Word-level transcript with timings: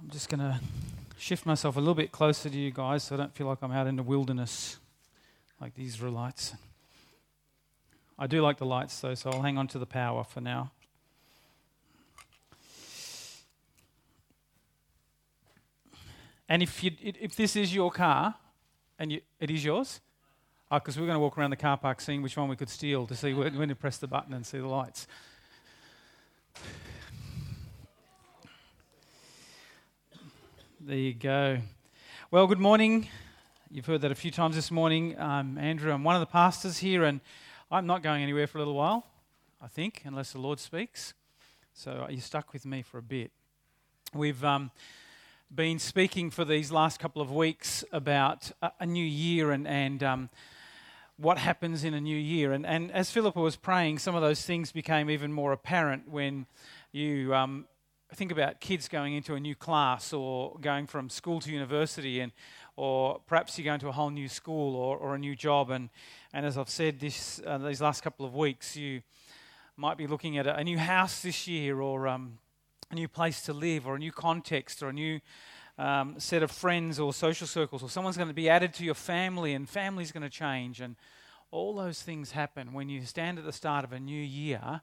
I'm 0.00 0.10
just 0.10 0.28
going 0.28 0.40
to 0.40 0.60
shift 1.18 1.44
myself 1.44 1.76
a 1.76 1.80
little 1.80 1.94
bit 1.94 2.12
closer 2.12 2.48
to 2.48 2.56
you 2.56 2.70
guys 2.70 3.02
so 3.02 3.16
I 3.16 3.18
don't 3.18 3.34
feel 3.34 3.48
like 3.48 3.58
I'm 3.62 3.72
out 3.72 3.88
in 3.88 3.96
the 3.96 4.02
wilderness 4.02 4.78
like 5.60 5.74
the 5.74 5.84
Israelites. 5.84 6.54
I 8.16 8.28
do 8.28 8.40
like 8.40 8.58
the 8.58 8.66
lights 8.66 9.00
though, 9.00 9.14
so 9.14 9.30
I'll 9.30 9.42
hang 9.42 9.58
on 9.58 9.66
to 9.68 9.78
the 9.78 9.86
power 9.86 10.22
for 10.22 10.40
now. 10.40 10.70
And 16.48 16.62
if, 16.62 16.82
you, 16.82 16.92
if 17.00 17.34
this 17.34 17.56
is 17.56 17.74
your 17.74 17.90
car, 17.90 18.36
and 18.98 19.12
you, 19.12 19.20
it 19.38 19.50
is 19.50 19.64
yours, 19.64 20.00
because 20.70 20.96
uh, 20.96 21.00
we're 21.00 21.06
going 21.06 21.16
to 21.16 21.20
walk 21.20 21.36
around 21.36 21.50
the 21.50 21.56
car 21.56 21.76
park 21.76 22.00
seeing 22.00 22.22
which 22.22 22.36
one 22.36 22.48
we 22.48 22.56
could 22.56 22.70
steal 22.70 23.06
to 23.06 23.16
see 23.16 23.34
when, 23.34 23.58
when 23.58 23.68
to 23.68 23.74
press 23.74 23.98
the 23.98 24.06
button 24.06 24.32
and 24.32 24.46
see 24.46 24.58
the 24.58 24.66
lights. 24.66 25.06
There 30.88 30.96
you 30.96 31.12
go. 31.12 31.58
Well, 32.30 32.46
good 32.46 32.60
morning. 32.60 33.08
You've 33.70 33.84
heard 33.84 34.00
that 34.00 34.10
a 34.10 34.14
few 34.14 34.30
times 34.30 34.56
this 34.56 34.70
morning. 34.70 35.16
I'm 35.18 35.58
Andrew. 35.58 35.92
I'm 35.92 36.02
one 36.02 36.14
of 36.14 36.20
the 36.20 36.26
pastors 36.32 36.78
here, 36.78 37.04
and 37.04 37.20
I'm 37.70 37.86
not 37.86 38.02
going 38.02 38.22
anywhere 38.22 38.46
for 38.46 38.56
a 38.56 38.62
little 38.62 38.72
while, 38.72 39.04
I 39.60 39.66
think, 39.66 40.00
unless 40.06 40.32
the 40.32 40.38
Lord 40.38 40.58
speaks. 40.58 41.12
So 41.74 42.06
you're 42.08 42.22
stuck 42.22 42.54
with 42.54 42.64
me 42.64 42.80
for 42.80 42.96
a 42.96 43.02
bit. 43.02 43.32
We've 44.14 44.42
um, 44.42 44.70
been 45.54 45.78
speaking 45.78 46.30
for 46.30 46.46
these 46.46 46.72
last 46.72 47.00
couple 47.00 47.20
of 47.20 47.30
weeks 47.30 47.84
about 47.92 48.50
a, 48.62 48.72
a 48.80 48.86
new 48.86 49.04
year 49.04 49.50
and, 49.50 49.68
and 49.68 50.02
um, 50.02 50.30
what 51.18 51.36
happens 51.36 51.84
in 51.84 51.92
a 51.92 52.00
new 52.00 52.16
year. 52.16 52.54
And, 52.54 52.64
and 52.64 52.90
as 52.92 53.10
Philippa 53.10 53.38
was 53.38 53.56
praying, 53.56 53.98
some 53.98 54.14
of 54.14 54.22
those 54.22 54.42
things 54.42 54.72
became 54.72 55.10
even 55.10 55.34
more 55.34 55.52
apparent 55.52 56.08
when 56.08 56.46
you 56.92 57.34
um, 57.34 57.66
think 58.14 58.32
about 58.32 58.60
kids 58.60 58.88
going 58.88 59.14
into 59.14 59.34
a 59.34 59.40
new 59.40 59.54
class 59.54 60.12
or 60.12 60.56
going 60.60 60.86
from 60.86 61.10
school 61.10 61.40
to 61.40 61.52
university 61.52 62.20
and 62.20 62.32
or 62.76 63.20
perhaps 63.26 63.58
you're 63.58 63.64
going 63.64 63.80
to 63.80 63.88
a 63.88 63.92
whole 63.92 64.10
new 64.10 64.28
school 64.28 64.76
or, 64.76 64.96
or 64.96 65.14
a 65.14 65.18
new 65.18 65.34
job. 65.34 65.70
And, 65.70 65.90
and 66.32 66.46
as 66.46 66.56
I've 66.56 66.70
said 66.70 67.00
this, 67.00 67.40
uh, 67.46 67.58
these 67.58 67.80
last 67.80 68.02
couple 68.02 68.24
of 68.24 68.34
weeks 68.34 68.76
you 68.76 69.02
might 69.76 69.98
be 69.98 70.06
looking 70.06 70.38
at 70.38 70.46
a, 70.46 70.56
a 70.56 70.64
new 70.64 70.78
house 70.78 71.20
this 71.20 71.46
year 71.46 71.80
or 71.80 72.08
um, 72.08 72.38
a 72.90 72.94
new 72.94 73.08
place 73.08 73.42
to 73.42 73.52
live 73.52 73.86
or 73.86 73.96
a 73.96 73.98
new 73.98 74.12
context 74.12 74.82
or 74.82 74.88
a 74.88 74.92
new 74.92 75.20
um, 75.76 76.14
set 76.18 76.42
of 76.42 76.50
friends 76.50 76.98
or 76.98 77.12
social 77.12 77.46
circles 77.46 77.82
or 77.82 77.90
someone's 77.90 78.16
going 78.16 78.28
to 78.28 78.34
be 78.34 78.48
added 78.48 78.72
to 78.74 78.84
your 78.84 78.94
family 78.94 79.54
and 79.54 79.68
family's 79.68 80.12
going 80.12 80.22
to 80.22 80.30
change. 80.30 80.80
And 80.80 80.96
all 81.50 81.74
those 81.74 82.02
things 82.02 82.32
happen 82.32 82.72
when 82.72 82.88
you 82.88 83.04
stand 83.04 83.38
at 83.38 83.44
the 83.44 83.52
start 83.52 83.84
of 83.84 83.92
a 83.92 84.00
new 84.00 84.22
year 84.22 84.80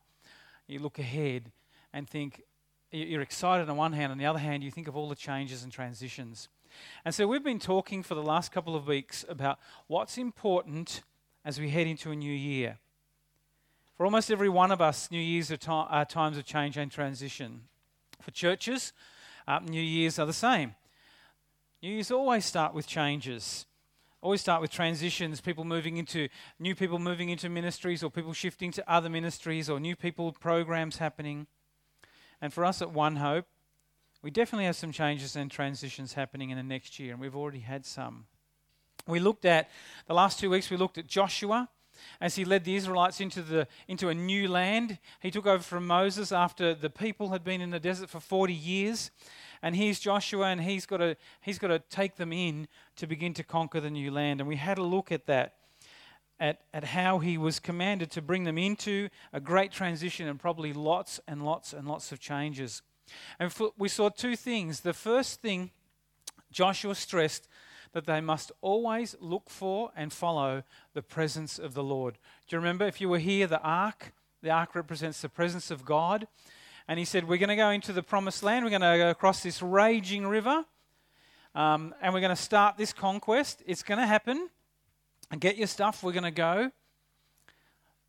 you 0.68 0.80
look 0.80 1.00
ahead 1.00 1.52
and 1.94 2.10
think 2.10 2.42
you're 2.96 3.22
excited 3.22 3.70
on 3.70 3.78
one 3.78 3.94
hand, 3.94 4.12
on 4.12 4.18
the 4.18 4.26
other 4.26 4.40
hand, 4.40 4.64
you 4.64 4.72
think 4.72 4.88
of 4.88 4.96
all 4.96 5.10
the 5.10 5.16
changes 5.16 5.64
and 5.64 5.72
transitions. 5.72 6.50
And 7.04 7.14
so 7.14 7.28
we've 7.28 7.44
been 7.44 7.60
talking 7.60 8.04
for 8.04 8.16
the 8.16 8.24
last 8.24 8.52
couple 8.52 8.76
of 8.76 8.88
weeks 8.88 9.26
about 9.30 9.60
what's 9.88 10.18
important 10.18 11.02
as 11.44 11.60
we 11.60 11.70
head 11.70 11.88
into 11.88 12.12
a 12.12 12.16
new 12.16 12.34
year. 12.34 12.80
For 13.96 14.06
almost 14.06 14.30
every 14.30 14.50
one 14.50 14.72
of 14.72 14.82
us, 14.82 15.10
New 15.10 15.20
Year's 15.20 15.52
are, 15.52 15.88
are 15.90 16.06
times 16.06 16.38
of 16.38 16.46
change 16.46 16.76
and 16.76 16.92
transition. 16.92 17.62
For 18.22 18.32
churches, 18.32 18.92
uh, 19.48 19.60
New 19.60 19.82
Year's 19.82 20.20
are 20.20 20.26
the 20.26 20.34
same. 20.34 20.76
New 21.82 21.92
Year's 21.92 22.12
always 22.12 22.46
start 22.46 22.74
with 22.74 22.88
changes. 22.88 23.66
Always 24.22 24.42
start 24.42 24.60
with 24.60 24.72
transitions, 24.72 25.40
people 25.40 25.64
moving 25.64 25.98
into 25.98 26.30
new 26.60 26.74
people 26.74 26.98
moving 26.98 27.30
into 27.30 27.48
ministries, 27.48 28.04
or 28.04 28.10
people 28.10 28.34
shifting 28.34 28.72
to 28.72 28.92
other 28.92 29.08
ministries, 29.08 29.70
or 29.70 29.80
new 29.80 29.96
people 29.96 30.32
programs 30.32 30.98
happening. 30.98 31.48
And 32.42 32.54
for 32.54 32.66
us 32.66 32.82
at 32.82 32.92
One 32.92 33.18
Hope, 33.18 33.46
we 34.22 34.32
definitely 34.32 34.66
have 34.66 34.76
some 34.76 34.92
changes 34.92 35.36
and 35.36 35.52
transitions 35.52 36.14
happening 36.14 36.50
in 36.50 36.58
the 36.58 36.64
next 36.64 37.00
year, 37.00 37.12
and 37.12 37.22
we've 37.22 37.36
already 37.36 37.60
had 37.60 37.86
some. 37.86 38.26
We 39.08 39.20
looked 39.20 39.46
at, 39.46 39.70
the 40.08 40.16
last 40.16 40.40
two 40.40 40.50
weeks, 40.50 40.72
we 40.72 40.78
looked 40.78 40.98
at 40.98 41.06
Joshua 41.06 41.70
as 42.20 42.36
he 42.36 42.44
led 42.44 42.64
the 42.64 42.76
Israelites 42.76 43.22
into, 43.22 43.42
the, 43.42 43.68
into 43.88 44.10
a 44.10 44.14
new 44.14 44.48
land. 44.48 44.98
He 45.22 45.32
took 45.32 45.46
over 45.46 45.62
from 45.62 45.86
Moses 45.86 46.32
after 46.32 46.74
the 46.74 46.90
people 46.90 47.30
had 47.30 47.44
been 47.44 47.62
in 47.62 47.70
the 47.70 47.80
desert 47.80 48.10
for 48.10 48.20
40 48.20 48.54
years. 48.54 49.12
And 49.62 49.76
here's 49.76 50.00
Joshua, 50.00 50.48
and 50.48 50.62
he's 50.62 50.86
got 50.86 50.98
to, 50.98 51.18
he's 51.42 51.60
got 51.60 51.68
to 51.68 51.80
take 51.80 52.16
them 52.16 52.34
in 52.34 52.68
to 52.98 53.08
begin 53.08 53.34
to 53.36 53.44
conquer 53.44 53.80
the 53.80 53.90
new 53.90 54.12
land. 54.12 54.40
And 54.40 54.48
we 54.48 54.56
had 54.56 54.78
a 54.78 54.84
look 54.84 55.12
at 55.12 55.28
that 55.28 55.56
at, 56.40 56.62
at 56.74 56.84
how 56.84 57.20
he 57.20 57.38
was 57.38 57.60
commanded 57.60 58.12
to 58.12 58.22
bring 58.22 58.44
them 58.44 58.58
into 58.58 59.10
a 59.32 59.40
great 59.40 59.72
transition 59.72 60.28
and 60.28 60.40
probably 60.40 60.74
lots 60.74 61.20
and 61.28 61.46
lots 61.46 61.74
and 61.74 61.88
lots 61.88 62.12
of 62.12 62.20
changes. 62.20 62.82
And 63.40 63.54
we 63.78 63.88
saw 63.88 64.10
two 64.10 64.36
things. 64.36 64.82
The 64.82 64.94
first 64.94 65.42
thing, 65.42 65.72
Joshua 66.52 66.96
stressed 66.96 67.48
that 67.94 68.06
they 68.06 68.20
must 68.20 68.52
always 68.62 69.16
look 69.22 69.50
for 69.50 69.92
and 69.96 70.12
follow 70.12 70.64
the 70.94 71.02
presence 71.02 71.58
of 71.58 71.74
the 71.74 71.84
Lord. 71.84 72.18
Do 72.48 72.56
you 72.56 72.60
remember 72.60 72.86
if 72.86 73.00
you 73.00 73.08
were 73.08 73.20
here, 73.20 73.48
the 73.48 73.62
ark? 73.62 74.14
The 74.42 74.50
ark 74.50 74.76
represents 74.76 75.22
the 75.22 75.30
presence 75.30 75.72
of 75.72 75.86
God. 75.86 76.28
And 76.88 77.00
he 77.00 77.06
said, 77.06 77.28
We're 77.28 77.38
going 77.38 77.50
to 77.50 77.56
go 77.56 77.70
into 77.70 77.94
the 77.94 78.04
promised 78.04 78.44
land. 78.44 78.66
We're 78.66 78.72
going 78.72 78.82
to 78.82 78.98
go 78.98 79.10
across 79.10 79.42
this 79.42 79.62
raging 79.62 80.28
river. 80.28 80.66
Um, 81.56 81.96
and 82.02 82.14
we're 82.14 82.20
going 82.20 82.36
to 82.36 82.42
start 82.42 82.76
this 82.78 82.92
conquest. 82.92 83.64
It's 83.66 83.82
going 83.82 84.00
to 84.00 84.06
happen 84.06 84.50
and 85.32 85.42
get 85.42 85.58
your 85.58 85.68
stuff, 85.68 86.04
we're 86.04 86.12
going 86.12 86.24
to 86.24 86.32
go. 86.32 86.72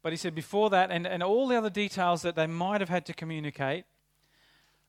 But 0.03 0.13
he 0.13 0.17
said 0.17 0.35
before 0.35 0.71
that, 0.71 0.91
and, 0.91 1.07
and 1.07 1.23
all 1.23 1.49
the 1.49 1.57
other 1.57 1.71
details 1.71 2.23
that 2.23 2.37
they 2.37 2.47
might 2.47 2.81
have 2.81 2.89
had 2.89 3.05
to 3.07 3.13
communicate, 3.13 3.85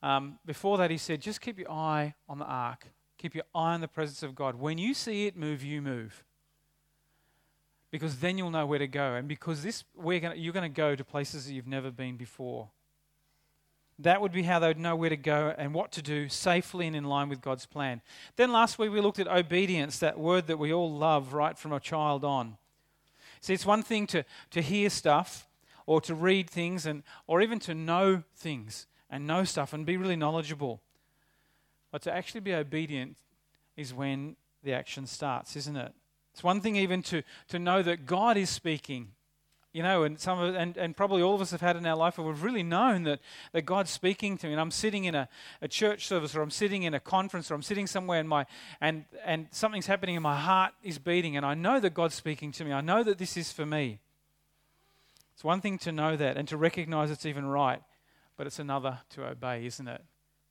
um, 0.04 0.38
before 0.46 0.78
that, 0.78 0.92
he 0.92 0.98
said, 0.98 1.22
just 1.22 1.42
keep 1.42 1.58
your 1.58 1.72
eye 1.72 2.14
on 2.30 2.38
the 2.38 2.46
ark. 2.46 2.88
Keep 3.18 3.34
your 3.34 3.46
eye 3.56 3.74
on 3.74 3.82
the 3.82 3.88
presence 3.88 4.22
of 4.22 4.36
God. 4.36 4.56
When 4.56 4.78
you 4.78 4.94
see 4.94 5.26
it 5.26 5.36
move, 5.36 5.64
you 5.64 5.82
move. 5.82 6.24
Because 7.90 8.18
then 8.18 8.38
you'll 8.38 8.52
know 8.52 8.66
where 8.66 8.80
to 8.80 8.88
go. 8.88 9.16
And 9.16 9.28
because 9.28 9.64
this, 9.64 9.84
we're 9.96 10.20
gonna, 10.20 10.36
you're 10.36 10.54
going 10.54 10.72
to 10.72 10.76
go 10.76 10.96
to 10.96 11.04
places 11.04 11.48
that 11.48 11.54
you've 11.54 11.68
never 11.68 11.90
been 11.90 12.16
before. 12.16 12.70
That 14.00 14.22
would 14.22 14.32
be 14.32 14.44
how 14.44 14.60
they 14.60 14.68
would 14.68 14.78
know 14.78 14.96
where 14.96 15.10
to 15.10 15.18
go 15.18 15.54
and 15.58 15.74
what 15.74 15.92
to 15.94 16.02
do 16.02 16.30
safely 16.30 16.86
and 16.86 16.96
in 16.96 17.04
line 17.04 17.30
with 17.30 17.42
God's 17.42 17.66
plan. 17.66 18.02
Then 18.36 18.52
last 18.52 18.78
week 18.78 18.92
we 18.92 19.02
looked 19.02 19.20
at 19.20 19.28
obedience, 19.28 19.98
that 20.00 20.20
word 20.20 20.48
that 20.48 20.58
we 20.58 20.72
all 20.72 20.94
love 20.94 21.34
right 21.34 21.58
from 21.58 21.74
a 21.74 21.80
child 21.80 22.24
on. 22.24 22.58
See, 23.42 23.54
it's 23.54 23.66
one 23.66 23.82
thing 23.82 24.06
to, 24.08 24.24
to 24.52 24.62
hear 24.62 24.90
stuff 24.90 25.48
or 25.88 26.00
to 26.02 26.14
read 26.14 26.50
things 26.50 26.86
and, 26.86 27.02
or 27.26 27.42
even 27.42 27.60
to 27.60 27.74
know 27.74 28.24
things 28.36 28.86
and 29.10 29.26
know 29.26 29.44
stuff 29.44 29.74
and 29.74 29.86
be 29.86 29.98
really 29.98 30.16
knowledgeable. 30.16 30.82
But 31.92 32.04
to 32.04 32.14
actually 32.14 32.42
be 32.42 32.54
obedient 32.54 33.18
is 33.76 33.94
when 33.94 34.36
the 34.64 34.74
action 34.74 35.08
starts, 35.08 35.56
isn't 35.56 35.78
it? 35.78 35.94
It's 36.34 36.44
one 36.44 36.62
thing 36.62 36.76
even 36.76 37.02
to, 37.04 37.24
to 37.48 37.58
know 37.58 37.82
that 37.82 38.06
God 38.06 38.38
is 38.38 38.50
speaking 38.50 39.14
you 39.78 39.84
know, 39.84 40.02
and 40.02 40.20
some 40.20 40.40
of, 40.40 40.56
and, 40.56 40.76
and 40.76 40.98
probably 40.98 41.22
all 41.22 41.36
of 41.36 41.42
us 41.42 41.52
have 41.52 41.62
had 41.62 41.76
in 41.76 41.86
our 41.86 41.96
life 41.96 42.18
where 42.18 42.26
we've 42.26 42.42
really 42.42 42.64
known 42.64 43.04
that, 43.04 43.20
that 43.52 43.62
God's 43.62 43.92
speaking 43.92 44.36
to 44.40 44.48
me. 44.48 44.54
And 44.54 44.60
I'm 44.60 44.72
sitting 44.72 45.06
in 45.06 45.14
a, 45.14 45.30
a 45.62 45.68
church 45.68 46.08
service 46.08 46.34
or 46.34 46.42
I'm 46.42 46.50
sitting 46.50 46.82
in 46.82 46.96
a 46.96 47.00
conference 47.00 47.52
or 47.52 47.54
I'm 47.54 47.62
sitting 47.62 47.86
somewhere 47.86 48.20
and 48.20 48.28
my 48.28 48.48
and 48.82 49.06
and 49.24 49.48
something's 49.52 49.86
happening 49.86 50.16
and 50.16 50.24
my 50.24 50.36
heart 50.36 50.74
is 50.82 50.98
beating 50.98 51.38
and 51.38 51.46
I 51.46 51.54
know 51.54 51.80
that 51.80 51.94
God's 51.94 52.16
speaking 52.16 52.52
to 52.54 52.66
me. 52.66 52.74
I 52.74 52.82
know 52.82 53.04
that 53.04 53.20
this 53.20 53.38
is 53.38 53.52
for 53.52 53.68
me. 53.68 54.00
It's 55.36 55.44
one 55.44 55.62
thing 55.62 55.78
to 55.80 55.92
know 55.92 56.18
that 56.18 56.38
and 56.38 56.48
to 56.48 56.58
recognize 56.58 57.12
it's 57.12 57.28
even 57.28 57.46
right, 57.46 57.84
but 58.36 58.48
it's 58.48 58.58
another 58.58 59.02
to 59.12 59.28
obey, 59.28 59.64
isn't 59.68 59.88
it? 59.88 60.04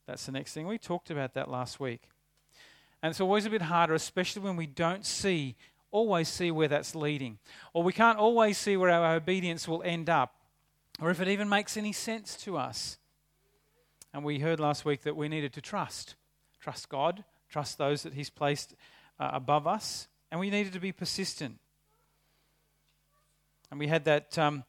That's 0.06 0.24
the 0.24 0.30
next 0.30 0.54
thing. 0.54 0.68
We 0.68 0.78
talked 0.78 1.10
about 1.10 1.34
that 1.34 1.50
last 1.50 1.80
week. 1.80 2.02
And 3.02 3.10
it's 3.10 3.20
always 3.20 3.44
a 3.44 3.50
bit 3.50 3.62
harder, 3.62 3.94
especially 3.94 4.42
when 4.42 4.54
we 4.54 4.66
don't 4.68 5.04
see 5.04 5.56
always 5.90 6.28
see 6.28 6.50
where 6.50 6.68
that's 6.68 6.94
leading, 6.94 7.38
or 7.72 7.82
we 7.82 7.92
can't 7.92 8.18
always 8.18 8.58
see 8.58 8.76
where 8.76 8.90
our 8.90 9.14
obedience 9.16 9.66
will 9.66 9.82
end 9.82 10.10
up, 10.10 10.34
or 11.00 11.10
if 11.10 11.20
it 11.20 11.28
even 11.28 11.48
makes 11.48 11.76
any 11.76 11.92
sense 11.92 12.36
to 12.36 12.56
us. 12.56 12.98
And 14.12 14.24
we 14.24 14.38
heard 14.38 14.60
last 14.60 14.84
week 14.84 15.02
that 15.02 15.16
we 15.16 15.28
needed 15.28 15.52
to 15.54 15.60
trust 15.60 16.14
trust 16.66 16.88
God, 16.88 17.22
trust 17.48 17.78
those 17.78 18.02
that 18.02 18.14
He's 18.14 18.28
placed 18.28 18.74
uh, 19.20 19.30
above 19.32 19.68
us, 19.68 20.08
and 20.32 20.40
we 20.40 20.50
needed 20.50 20.72
to 20.72 20.80
be 20.80 20.90
persistent. 20.90 21.60
And 23.70 23.78
we 23.78 23.86
had 23.86 24.04
that, 24.06 24.36
um, 24.36 24.64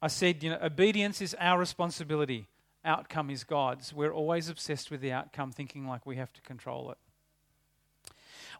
I 0.00 0.08
said, 0.08 0.42
you 0.42 0.48
know, 0.48 0.58
obedience 0.62 1.20
is 1.20 1.36
our 1.38 1.58
responsibility, 1.58 2.46
outcome 2.82 3.28
is 3.28 3.44
God's. 3.44 3.92
We're 3.92 4.12
always 4.12 4.48
obsessed 4.48 4.90
with 4.90 5.02
the 5.02 5.12
outcome, 5.12 5.52
thinking 5.52 5.86
like 5.86 6.06
we 6.06 6.16
have 6.16 6.32
to 6.32 6.40
control 6.40 6.90
it. 6.90 6.98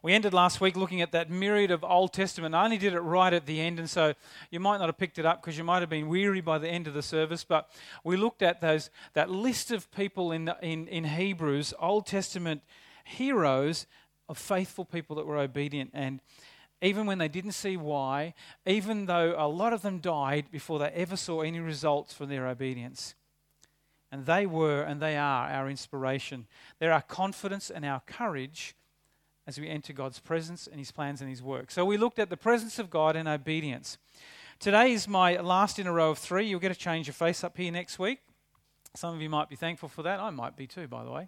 We 0.01 0.13
ended 0.13 0.33
last 0.33 0.61
week 0.61 0.75
looking 0.75 1.01
at 1.01 1.11
that 1.11 1.29
myriad 1.29 1.71
of 1.71 1.83
Old 1.83 2.13
Testament. 2.13 2.55
I 2.55 2.63
only 2.63 2.77
did 2.77 2.93
it 2.93 2.99
right 2.99 3.33
at 3.33 3.45
the 3.45 3.59
end, 3.59 3.79
and 3.79 3.89
so 3.89 4.13
you 4.51 4.59
might 4.59 4.77
not 4.77 4.87
have 4.87 4.97
picked 4.97 5.19
it 5.19 5.25
up 5.25 5.41
because 5.41 5.57
you 5.57 5.63
might 5.63 5.81
have 5.81 5.89
been 5.89 6.07
weary 6.07 6.41
by 6.41 6.57
the 6.57 6.69
end 6.69 6.87
of 6.87 6.93
the 6.93 7.01
service. 7.01 7.43
But 7.43 7.69
we 8.03 8.17
looked 8.17 8.41
at 8.41 8.61
those 8.61 8.89
that 9.13 9.29
list 9.29 9.71
of 9.71 9.91
people 9.91 10.31
in, 10.31 10.45
the, 10.45 10.57
in, 10.61 10.87
in 10.87 11.03
Hebrews, 11.05 11.73
Old 11.79 12.05
Testament 12.05 12.61
heroes 13.03 13.87
of 14.27 14.37
faithful 14.37 14.85
people 14.85 15.15
that 15.15 15.25
were 15.25 15.37
obedient 15.37 15.91
and 15.93 16.19
even 16.81 17.05
when 17.05 17.17
they 17.17 17.27
didn't 17.27 17.53
see 17.53 17.77
why, 17.77 18.33
even 18.65 19.05
though 19.05 19.33
a 19.37 19.47
lot 19.47 19.73
of 19.73 19.81
them 19.81 19.99
died 19.99 20.51
before 20.51 20.77
they 20.77 20.89
ever 20.89 21.15
saw 21.15 21.41
any 21.41 21.59
results 21.59 22.13
from 22.13 22.29
their 22.29 22.47
obedience. 22.47 23.15
And 24.11 24.25
they 24.25 24.45
were 24.45 24.83
and 24.83 25.01
they 25.01 25.17
are 25.17 25.49
our 25.49 25.69
inspiration. 25.69 26.47
They're 26.79 26.93
our 26.93 27.01
confidence 27.01 27.69
and 27.69 27.85
our 27.85 28.01
courage 28.05 28.75
as 29.47 29.59
we 29.59 29.67
enter 29.67 29.93
God's 29.93 30.19
presence 30.19 30.67
and 30.67 30.79
His 30.79 30.91
plans 30.91 31.21
and 31.21 31.29
His 31.29 31.41
work. 31.41 31.71
So 31.71 31.85
we 31.85 31.97
looked 31.97 32.19
at 32.19 32.29
the 32.29 32.37
presence 32.37 32.79
of 32.79 32.89
God 32.89 33.15
and 33.15 33.27
obedience. 33.27 33.97
Today 34.59 34.93
is 34.93 35.07
my 35.07 35.37
last 35.37 35.79
in 35.79 35.87
a 35.87 35.91
row 35.91 36.11
of 36.11 36.17
three. 36.17 36.47
You'll 36.47 36.59
get 36.59 36.71
a 36.71 36.75
change 36.75 37.09
of 37.09 37.15
face 37.15 37.43
up 37.43 37.57
here 37.57 37.71
next 37.71 37.99
week. 37.99 38.19
Some 38.95 39.13
of 39.13 39.21
you 39.21 39.29
might 39.29 39.49
be 39.49 39.55
thankful 39.55 39.89
for 39.89 40.03
that. 40.03 40.19
I 40.19 40.29
might 40.29 40.55
be 40.55 40.65
too, 40.65 40.87
by 40.87 41.03
the 41.03 41.11
way. 41.11 41.27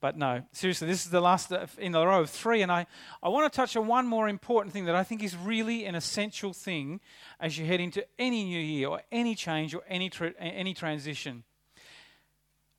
But 0.00 0.16
no, 0.16 0.42
seriously, 0.52 0.86
this 0.86 1.04
is 1.04 1.10
the 1.10 1.20
last 1.20 1.52
in 1.76 1.94
a 1.94 2.06
row 2.06 2.20
of 2.20 2.30
three. 2.30 2.62
And 2.62 2.70
I, 2.70 2.86
I 3.20 3.28
want 3.28 3.52
to 3.52 3.56
touch 3.56 3.76
on 3.76 3.88
one 3.88 4.06
more 4.06 4.28
important 4.28 4.72
thing 4.72 4.84
that 4.84 4.94
I 4.94 5.02
think 5.02 5.24
is 5.24 5.36
really 5.36 5.86
an 5.86 5.96
essential 5.96 6.52
thing 6.52 7.00
as 7.40 7.58
you 7.58 7.66
head 7.66 7.80
into 7.80 8.04
any 8.18 8.44
new 8.44 8.60
year 8.60 8.88
or 8.88 9.02
any 9.10 9.34
change 9.34 9.74
or 9.74 9.82
any, 9.88 10.08
tra- 10.08 10.34
any 10.38 10.72
transition. 10.72 11.42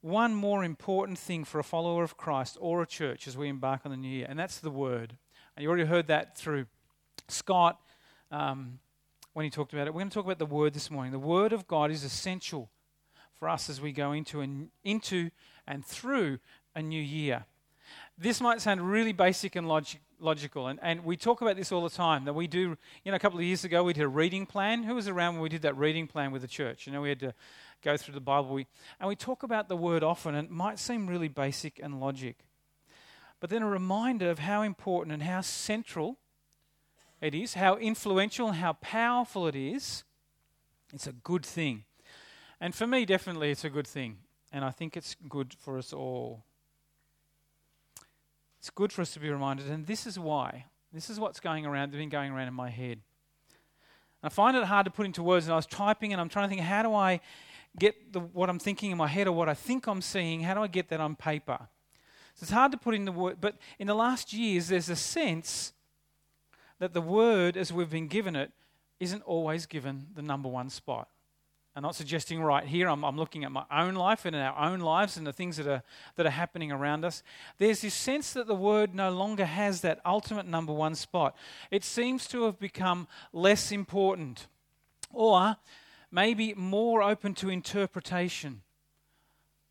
One 0.01 0.33
more 0.33 0.63
important 0.63 1.17
thing 1.17 1.43
for 1.43 1.59
a 1.59 1.63
follower 1.63 2.03
of 2.03 2.15
Christ 2.15 2.57
or 2.61 2.81
a 2.81 2.87
church 2.87 3.27
as 3.27 3.35
we 3.35 3.49
embark 3.49 3.81
on 3.83 3.91
the 3.91 3.97
new 3.97 4.07
year, 4.07 4.27
and 4.29 4.39
that's 4.39 4.59
the 4.59 4.71
Word. 4.71 5.17
And 5.55 5.63
you 5.63 5.67
already 5.67 5.85
heard 5.85 6.07
that 6.07 6.37
through 6.37 6.67
Scott 7.27 7.77
um, 8.31 8.79
when 9.33 9.43
he 9.43 9.49
talked 9.49 9.73
about 9.73 9.87
it. 9.87 9.93
We're 9.93 9.99
going 9.99 10.09
to 10.09 10.13
talk 10.13 10.23
about 10.23 10.39
the 10.39 10.45
Word 10.45 10.73
this 10.73 10.89
morning. 10.89 11.11
The 11.11 11.19
Word 11.19 11.51
of 11.51 11.67
God 11.67 11.91
is 11.91 12.05
essential 12.05 12.69
for 13.37 13.49
us 13.49 13.69
as 13.69 13.81
we 13.81 13.91
go 13.91 14.13
into 14.13 14.39
and, 14.39 14.69
into 14.85 15.31
and 15.67 15.85
through 15.85 16.39
a 16.75 16.81
new 16.81 17.01
year. 17.01 17.43
This 18.17 18.39
might 18.39 18.61
sound 18.61 18.89
really 18.89 19.11
basic 19.11 19.57
and 19.57 19.67
log- 19.67 19.85
logical, 20.17 20.67
and, 20.67 20.79
and 20.81 21.03
we 21.03 21.17
talk 21.17 21.41
about 21.41 21.57
this 21.57 21.73
all 21.73 21.83
the 21.83 21.89
time. 21.89 22.23
That 22.23 22.33
we 22.33 22.47
do, 22.47 22.77
you 23.03 23.11
know, 23.11 23.15
a 23.15 23.19
couple 23.19 23.39
of 23.39 23.45
years 23.45 23.65
ago 23.65 23.83
we 23.83 23.93
did 23.93 24.03
a 24.03 24.07
reading 24.07 24.45
plan. 24.45 24.83
Who 24.83 24.95
was 24.95 25.09
around 25.09 25.35
when 25.35 25.43
we 25.43 25.49
did 25.49 25.63
that 25.63 25.75
reading 25.77 26.07
plan 26.07 26.31
with 26.31 26.41
the 26.41 26.47
church? 26.47 26.87
You 26.87 26.93
know, 26.93 27.01
we 27.01 27.09
had 27.09 27.19
to 27.19 27.33
go 27.83 27.97
through 27.97 28.13
the 28.13 28.19
Bible, 28.21 28.53
we, 28.53 28.67
and 28.99 29.07
we 29.07 29.15
talk 29.15 29.43
about 29.43 29.69
the 29.69 29.77
word 29.77 30.03
often, 30.03 30.35
and 30.35 30.47
it 30.47 30.51
might 30.51 30.79
seem 30.79 31.07
really 31.07 31.27
basic 31.27 31.79
and 31.81 31.99
logic. 31.99 32.37
But 33.39 33.49
then 33.49 33.61
a 33.61 33.67
reminder 33.67 34.29
of 34.29 34.39
how 34.39 34.61
important 34.61 35.13
and 35.13 35.23
how 35.23 35.41
central 35.41 36.17
it 37.21 37.33
is, 37.33 37.53
how 37.53 37.77
influential 37.77 38.47
and 38.47 38.57
how 38.57 38.73
powerful 38.73 39.47
it 39.47 39.55
is. 39.55 40.03
It's 40.93 41.07
a 41.07 41.13
good 41.13 41.45
thing. 41.45 41.85
And 42.59 42.75
for 42.75 42.87
me, 42.87 43.05
definitely, 43.05 43.51
it's 43.51 43.63
a 43.63 43.69
good 43.69 43.87
thing. 43.87 44.17
And 44.51 44.65
I 44.65 44.71
think 44.71 44.97
it's 44.97 45.15
good 45.27 45.53
for 45.57 45.77
us 45.77 45.93
all. 45.93 46.43
It's 48.59 48.69
good 48.69 48.91
for 48.91 49.01
us 49.01 49.13
to 49.13 49.19
be 49.19 49.29
reminded, 49.29 49.69
and 49.69 49.85
this 49.85 50.05
is 50.05 50.19
why. 50.19 50.65
This 50.91 51.09
is 51.09 51.19
what's 51.19 51.39
going 51.39 51.65
around, 51.65 51.91
been 51.91 52.09
going 52.09 52.31
around 52.31 52.47
in 52.47 52.53
my 52.53 52.69
head. 52.69 52.99
I 54.21 54.27
find 54.27 54.57
it 54.57 54.65
hard 54.65 54.85
to 54.85 54.91
put 54.91 55.05
into 55.05 55.23
words, 55.23 55.45
and 55.45 55.53
I 55.53 55.55
was 55.55 55.65
typing 55.65 56.11
and 56.11 56.19
I'm 56.19 56.27
trying 56.27 56.49
to 56.49 56.55
think, 56.55 56.67
how 56.67 56.83
do 56.83 56.93
I 56.93 57.21
get 57.77 58.13
the, 58.13 58.19
what 58.19 58.49
I'm 58.49 58.59
thinking 58.59 58.91
in 58.91 58.97
my 58.97 59.07
head 59.07 59.27
or 59.27 59.31
what 59.31 59.49
I 59.49 59.53
think 59.53 59.87
I'm 59.87 60.01
seeing, 60.01 60.41
how 60.41 60.53
do 60.53 60.61
I 60.61 60.67
get 60.67 60.89
that 60.89 60.99
on 60.99 61.15
paper? 61.15 61.59
So 62.35 62.43
it's 62.43 62.51
hard 62.51 62.71
to 62.71 62.77
put 62.77 62.95
in 62.95 63.05
the 63.05 63.11
word, 63.11 63.37
but 63.41 63.55
in 63.77 63.87
the 63.87 63.93
last 63.93 64.33
years, 64.33 64.69
there's 64.69 64.89
a 64.89 64.95
sense 64.95 65.73
that 66.79 66.93
the 66.93 67.01
word, 67.01 67.57
as 67.57 67.73
we've 67.73 67.89
been 67.89 68.07
given 68.07 68.35
it, 68.35 68.51
isn't 68.99 69.21
always 69.23 69.65
given 69.65 70.07
the 70.15 70.21
number 70.21 70.49
one 70.49 70.69
spot. 70.69 71.09
I'm 71.75 71.83
not 71.83 71.95
suggesting 71.95 72.41
right 72.41 72.65
here, 72.65 72.89
I'm, 72.89 73.05
I'm, 73.05 73.15
looking 73.15 73.45
at 73.45 73.53
my 73.53 73.63
own 73.71 73.95
life 73.95 74.25
and 74.25 74.35
in 74.35 74.41
our 74.41 74.57
own 74.57 74.81
lives 74.81 75.15
and 75.15 75.25
the 75.25 75.31
things 75.31 75.55
that 75.55 75.67
are, 75.67 75.81
that 76.17 76.25
are 76.25 76.31
happening 76.31 76.73
around 76.73 77.05
us. 77.05 77.23
There's 77.57 77.79
this 77.79 77.93
sense 77.93 78.33
that 78.33 78.47
the 78.47 78.55
word 78.55 78.93
no 78.93 79.11
longer 79.11 79.45
has 79.45 79.79
that 79.81 80.01
ultimate 80.05 80.45
number 80.45 80.73
one 80.73 80.93
spot. 80.95 81.37
It 81.71 81.85
seems 81.85 82.27
to 82.27 82.43
have 82.43 82.59
become 82.59 83.07
less 83.31 83.71
important 83.71 84.47
or 85.13 85.55
maybe 86.11 86.53
more 86.53 87.01
open 87.01 87.33
to 87.35 87.49
interpretation, 87.49 88.61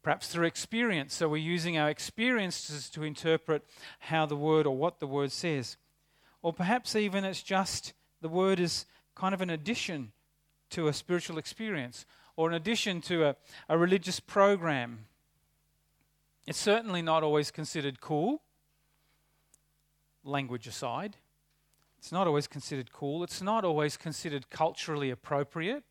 perhaps 0.03 0.29
through 0.29 0.47
experience. 0.47 1.15
So 1.15 1.29
we're 1.29 1.37
using 1.37 1.79
our 1.79 1.91
experiences 1.91 2.89
to 2.91 3.03
interpret 3.03 3.65
how 4.01 4.27
the 4.27 4.37
word 4.37 4.67
or 4.67 4.77
what 4.77 5.01
the 5.01 5.07
word 5.07 5.33
says. 5.33 5.77
Or 6.43 6.53
perhaps 6.53 6.95
even 6.95 7.25
it's 7.25 7.43
just 7.43 7.93
the 8.21 8.29
word 8.29 8.61
is 8.61 8.87
kind 9.15 9.35
of 9.35 9.41
an 9.41 9.51
addition 9.51 10.13
to 10.71 10.89
a 10.89 10.93
spiritual 10.93 11.39
experience 11.39 12.07
or 12.37 12.49
an 12.49 12.55
addition 12.55 13.01
to 13.01 13.25
a, 13.25 13.37
a 13.69 13.77
religious 13.77 14.21
program. 14.21 15.07
It's 16.47 16.59
certainly 16.59 17.03
not 17.03 17.23
always 17.23 17.51
considered 17.51 18.01
cool, 18.01 18.43
language 20.25 20.67
aside. 20.67 21.17
It's 21.99 22.13
not 22.13 22.29
always 22.29 22.47
considered 22.47 22.93
cool. 22.93 23.25
It's 23.25 23.43
not 23.43 23.65
always 23.65 23.97
considered 23.97 24.51
culturally 24.51 25.11
appropriate. 25.11 25.83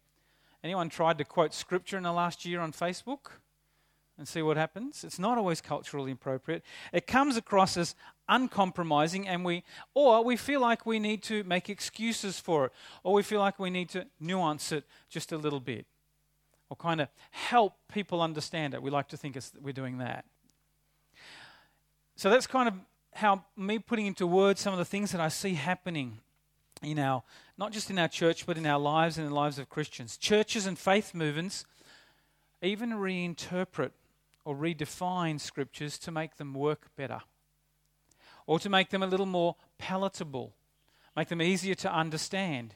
Anyone 0.63 0.89
tried 0.89 1.18
to 1.19 1.25
quote 1.25 1.54
scripture 1.54 1.98
in 1.98 2.04
the 2.04 2.12
last 2.12 2.45
year 2.45 2.59
on 2.59 2.71
Facebook 2.71 3.31
and 4.18 4.27
see 4.27 4.42
what 4.42 4.57
happens? 4.57 5.04
It's 5.04 5.19
not 5.19 5.38
always 5.38 5.62
culturally 5.62 6.12
appropriate. 6.12 6.63
It 6.92 7.06
comes 7.06 7.38
across 7.38 7.77
as 7.77 7.95
uncompromising 8.27 9.27
and 9.27 9.45
we 9.45 9.63
or 9.94 10.24
we 10.24 10.36
feel 10.36 10.59
like 10.59 10.86
we 10.86 11.00
need 11.00 11.24
to 11.24 11.44
make 11.44 11.69
excuses 11.69 12.39
for 12.39 12.65
it 12.65 12.71
or 13.04 13.13
we 13.13 13.24
feel 13.24 13.39
like 13.39 13.59
we 13.59 13.69
need 13.69 13.89
to 13.89 14.06
nuance 14.19 14.71
it 14.71 14.83
just 15.09 15.31
a 15.31 15.38
little 15.38 15.59
bit 15.59 15.86
or 16.69 16.75
kind 16.75 17.00
of 17.00 17.07
help 17.31 17.74
people 17.92 18.21
understand 18.21 18.74
it. 18.74 18.81
We 18.81 18.89
like 18.89 19.07
to 19.10 19.18
think 19.18 19.38
we're 19.62 19.71
doing 19.71 20.00
that. 20.00 20.25
So 22.15 22.30
that's 22.30 22.48
kind 22.48 22.68
of 22.68 22.74
how 23.13 23.45
me 23.56 23.80
putting 23.80 24.07
into 24.07 24.27
words 24.27 24.60
some 24.60 24.74
of 24.74 24.80
the 24.80 24.86
things 24.86 25.12
that 25.12 25.21
I 25.21 25.30
see 25.30 25.53
happening 25.53 26.19
in 26.81 27.00
our 27.00 27.24
not 27.57 27.71
just 27.71 27.89
in 27.89 27.97
our 27.97 28.07
church 28.07 28.45
but 28.45 28.57
in 28.57 28.65
our 28.65 28.79
lives 28.79 29.18
and 29.18 29.25
in 29.25 29.31
the 29.31 29.39
lives 29.39 29.59
of 29.59 29.69
Christians. 29.69 30.18
Churches 30.18 30.65
and 30.65 30.77
faith 30.77 31.13
movements 31.13 31.65
even 32.62 32.91
reinterpret 32.91 33.91
or 34.45 34.56
redefine 34.56 35.39
scriptures 35.39 35.97
to 36.00 36.12
make 36.12 36.38
them 36.38 36.53
work 36.53 36.88
better 36.95 37.21
or 38.45 38.59
to 38.59 38.69
make 38.69 38.89
them 38.89 39.03
a 39.03 39.07
little 39.07 39.25
more 39.25 39.56
palatable, 39.77 40.53
make 41.15 41.27
them 41.27 41.41
easier 41.41 41.75
to 41.75 41.94
understand. 41.94 42.74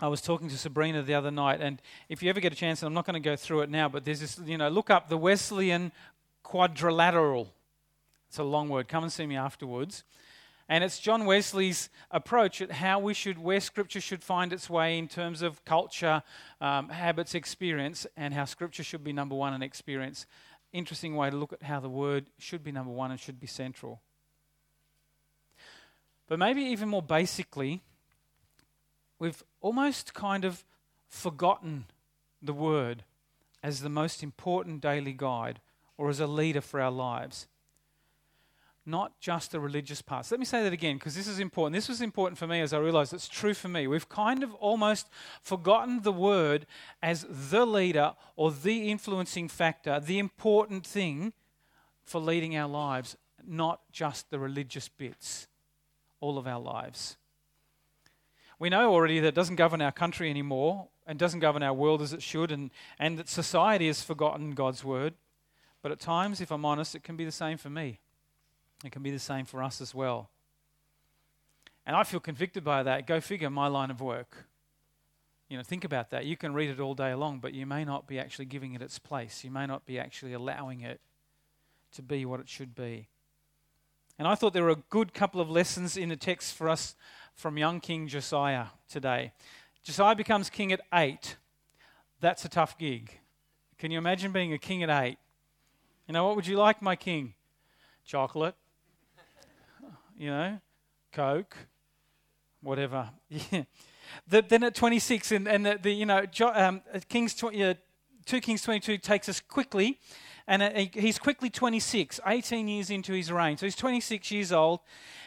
I 0.00 0.08
was 0.08 0.22
talking 0.22 0.48
to 0.48 0.56
Sabrina 0.56 1.02
the 1.02 1.12
other 1.12 1.30
night, 1.30 1.60
and 1.60 1.80
if 2.08 2.22
you 2.22 2.30
ever 2.30 2.40
get 2.40 2.54
a 2.54 2.56
chance, 2.56 2.80
and 2.80 2.86
I'm 2.86 2.94
not 2.94 3.04
going 3.04 3.22
to 3.22 3.28
go 3.28 3.36
through 3.36 3.60
it 3.60 3.70
now, 3.70 3.90
but 3.90 4.06
there's 4.06 4.20
this, 4.20 4.40
you 4.46 4.56
know, 4.56 4.70
look 4.70 4.88
up 4.88 5.10
the 5.10 5.18
Wesleyan 5.18 5.92
quadrilateral. 6.42 7.52
It's 8.30 8.38
a 8.38 8.44
long 8.44 8.68
word. 8.68 8.88
Come 8.88 9.02
and 9.02 9.12
see 9.12 9.26
me 9.26 9.36
afterwards. 9.36 10.04
And 10.68 10.84
it's 10.84 11.00
John 11.00 11.26
Wesley's 11.26 11.90
approach 12.12 12.62
at 12.62 12.70
how 12.70 13.00
we 13.00 13.12
should, 13.12 13.38
where 13.38 13.60
Scripture 13.60 14.00
should 14.00 14.22
find 14.22 14.52
its 14.52 14.70
way 14.70 14.98
in 14.98 15.08
terms 15.08 15.42
of 15.42 15.64
culture, 15.64 16.22
um, 16.60 16.88
habits, 16.90 17.34
experience, 17.34 18.06
and 18.16 18.32
how 18.32 18.44
Scripture 18.44 18.84
should 18.84 19.02
be 19.02 19.12
number 19.12 19.34
one 19.34 19.52
in 19.52 19.62
experience 19.62 20.26
interesting 20.72 21.16
way 21.16 21.30
to 21.30 21.36
look 21.36 21.52
at 21.52 21.62
how 21.62 21.80
the 21.80 21.88
word 21.88 22.26
should 22.38 22.62
be 22.62 22.72
number 22.72 22.92
one 22.92 23.10
and 23.10 23.18
should 23.18 23.40
be 23.40 23.46
central. 23.46 24.00
But 26.28 26.38
maybe 26.38 26.62
even 26.62 26.88
more 26.88 27.02
basically, 27.02 27.82
we've 29.18 29.42
almost 29.60 30.14
kind 30.14 30.44
of 30.44 30.64
forgotten 31.08 31.86
the 32.40 32.52
word 32.52 33.02
as 33.62 33.80
the 33.80 33.88
most 33.88 34.22
important 34.22 34.80
daily 34.80 35.12
guide 35.12 35.60
or 35.98 36.08
as 36.08 36.20
a 36.20 36.26
leader 36.26 36.60
for 36.60 36.80
our 36.80 36.90
lives 36.90 37.46
not 38.90 39.18
just 39.20 39.52
the 39.52 39.60
religious 39.60 40.02
parts. 40.02 40.30
Let 40.30 40.40
me 40.40 40.46
say 40.46 40.62
that 40.62 40.72
again 40.72 40.96
because 40.96 41.14
this 41.14 41.28
is 41.28 41.38
important. 41.38 41.74
This 41.74 41.88
was 41.88 42.00
important 42.00 42.38
for 42.38 42.46
me 42.46 42.60
as 42.60 42.72
I 42.72 42.78
realized 42.78 43.12
it's 43.12 43.28
true 43.28 43.54
for 43.54 43.68
me. 43.68 43.86
We've 43.86 44.08
kind 44.08 44.42
of 44.42 44.52
almost 44.54 45.08
forgotten 45.42 46.02
the 46.02 46.12
word 46.12 46.66
as 47.02 47.26
the 47.30 47.64
leader 47.64 48.14
or 48.36 48.50
the 48.50 48.90
influencing 48.90 49.48
factor, 49.48 50.00
the 50.00 50.18
important 50.18 50.86
thing 50.86 51.32
for 52.04 52.20
leading 52.20 52.56
our 52.56 52.68
lives, 52.68 53.16
not 53.46 53.80
just 53.92 54.30
the 54.30 54.38
religious 54.38 54.88
bits, 54.88 55.46
all 56.20 56.36
of 56.36 56.46
our 56.46 56.60
lives. 56.60 57.16
We 58.58 58.68
know 58.68 58.92
already 58.92 59.20
that 59.20 59.28
it 59.28 59.34
doesn't 59.34 59.56
govern 59.56 59.80
our 59.80 59.92
country 59.92 60.28
anymore 60.28 60.88
and 61.06 61.18
doesn't 61.18 61.40
govern 61.40 61.62
our 61.62 61.72
world 61.72 62.02
as 62.02 62.12
it 62.12 62.22
should, 62.22 62.52
and, 62.52 62.70
and 62.98 63.18
that 63.18 63.28
society 63.28 63.86
has 63.86 64.02
forgotten 64.02 64.52
God's 64.52 64.84
word. 64.84 65.14
But 65.82 65.92
at 65.92 66.00
times, 66.00 66.40
if 66.40 66.50
I'm 66.50 66.64
honest, 66.64 66.94
it 66.94 67.02
can 67.02 67.16
be 67.16 67.24
the 67.24 67.32
same 67.32 67.56
for 67.56 67.70
me. 67.70 68.00
It 68.84 68.92
can 68.92 69.02
be 69.02 69.10
the 69.10 69.18
same 69.18 69.44
for 69.44 69.62
us 69.62 69.80
as 69.80 69.94
well. 69.94 70.30
And 71.86 71.96
I 71.96 72.04
feel 72.04 72.20
convicted 72.20 72.64
by 72.64 72.82
that. 72.82 73.06
Go 73.06 73.20
figure, 73.20 73.50
my 73.50 73.66
line 73.66 73.90
of 73.90 74.00
work. 74.00 74.46
You 75.48 75.56
know, 75.56 75.62
think 75.62 75.84
about 75.84 76.10
that. 76.10 76.24
You 76.24 76.36
can 76.36 76.54
read 76.54 76.70
it 76.70 76.78
all 76.78 76.94
day 76.94 77.12
long, 77.14 77.40
but 77.40 77.52
you 77.52 77.66
may 77.66 77.84
not 77.84 78.06
be 78.06 78.18
actually 78.18 78.44
giving 78.44 78.74
it 78.74 78.82
its 78.82 78.98
place. 78.98 79.42
You 79.42 79.50
may 79.50 79.66
not 79.66 79.84
be 79.84 79.98
actually 79.98 80.32
allowing 80.32 80.80
it 80.80 81.00
to 81.92 82.02
be 82.02 82.24
what 82.24 82.38
it 82.38 82.48
should 82.48 82.74
be. 82.74 83.08
And 84.18 84.28
I 84.28 84.34
thought 84.34 84.52
there 84.52 84.62
were 84.62 84.70
a 84.70 84.82
good 84.90 85.12
couple 85.12 85.40
of 85.40 85.50
lessons 85.50 85.96
in 85.96 86.10
the 86.10 86.16
text 86.16 86.54
for 86.54 86.68
us 86.68 86.94
from 87.34 87.58
young 87.58 87.80
King 87.80 88.06
Josiah 88.06 88.66
today. 88.88 89.32
Josiah 89.82 90.14
becomes 90.14 90.50
king 90.50 90.72
at 90.72 90.80
eight. 90.94 91.36
That's 92.20 92.44
a 92.44 92.48
tough 92.48 92.78
gig. 92.78 93.18
Can 93.78 93.90
you 93.90 93.98
imagine 93.98 94.30
being 94.30 94.52
a 94.52 94.58
king 94.58 94.82
at 94.82 94.90
eight? 94.90 95.18
You 96.06 96.12
know, 96.12 96.26
what 96.26 96.36
would 96.36 96.46
you 96.46 96.56
like, 96.56 96.82
my 96.82 96.96
king? 96.96 97.34
Chocolate 98.04 98.54
you 100.20 100.28
know, 100.28 100.60
Coke, 101.12 101.56
whatever. 102.60 103.10
The, 104.26 104.42
then 104.42 104.64
at 104.64 104.74
26, 104.74 105.30
and, 105.30 105.46
and 105.46 105.64
the, 105.64 105.78
the 105.80 105.92
you 105.92 106.04
know, 106.04 106.26
um, 106.52 106.82
Kings 107.08 107.32
20, 107.32 107.62
uh, 107.62 107.74
2 108.26 108.40
Kings 108.40 108.60
22 108.60 108.98
takes 108.98 109.28
us 109.28 109.38
quickly, 109.38 110.00
and 110.48 110.64
uh, 110.64 110.70
he's 110.92 111.16
quickly 111.16 111.48
26, 111.48 112.18
18 112.26 112.66
years 112.66 112.90
into 112.90 113.12
his 113.12 113.30
reign. 113.30 113.56
So 113.56 113.66
he's 113.66 113.76
26 113.76 114.32
years 114.32 114.50
old. 114.50 114.80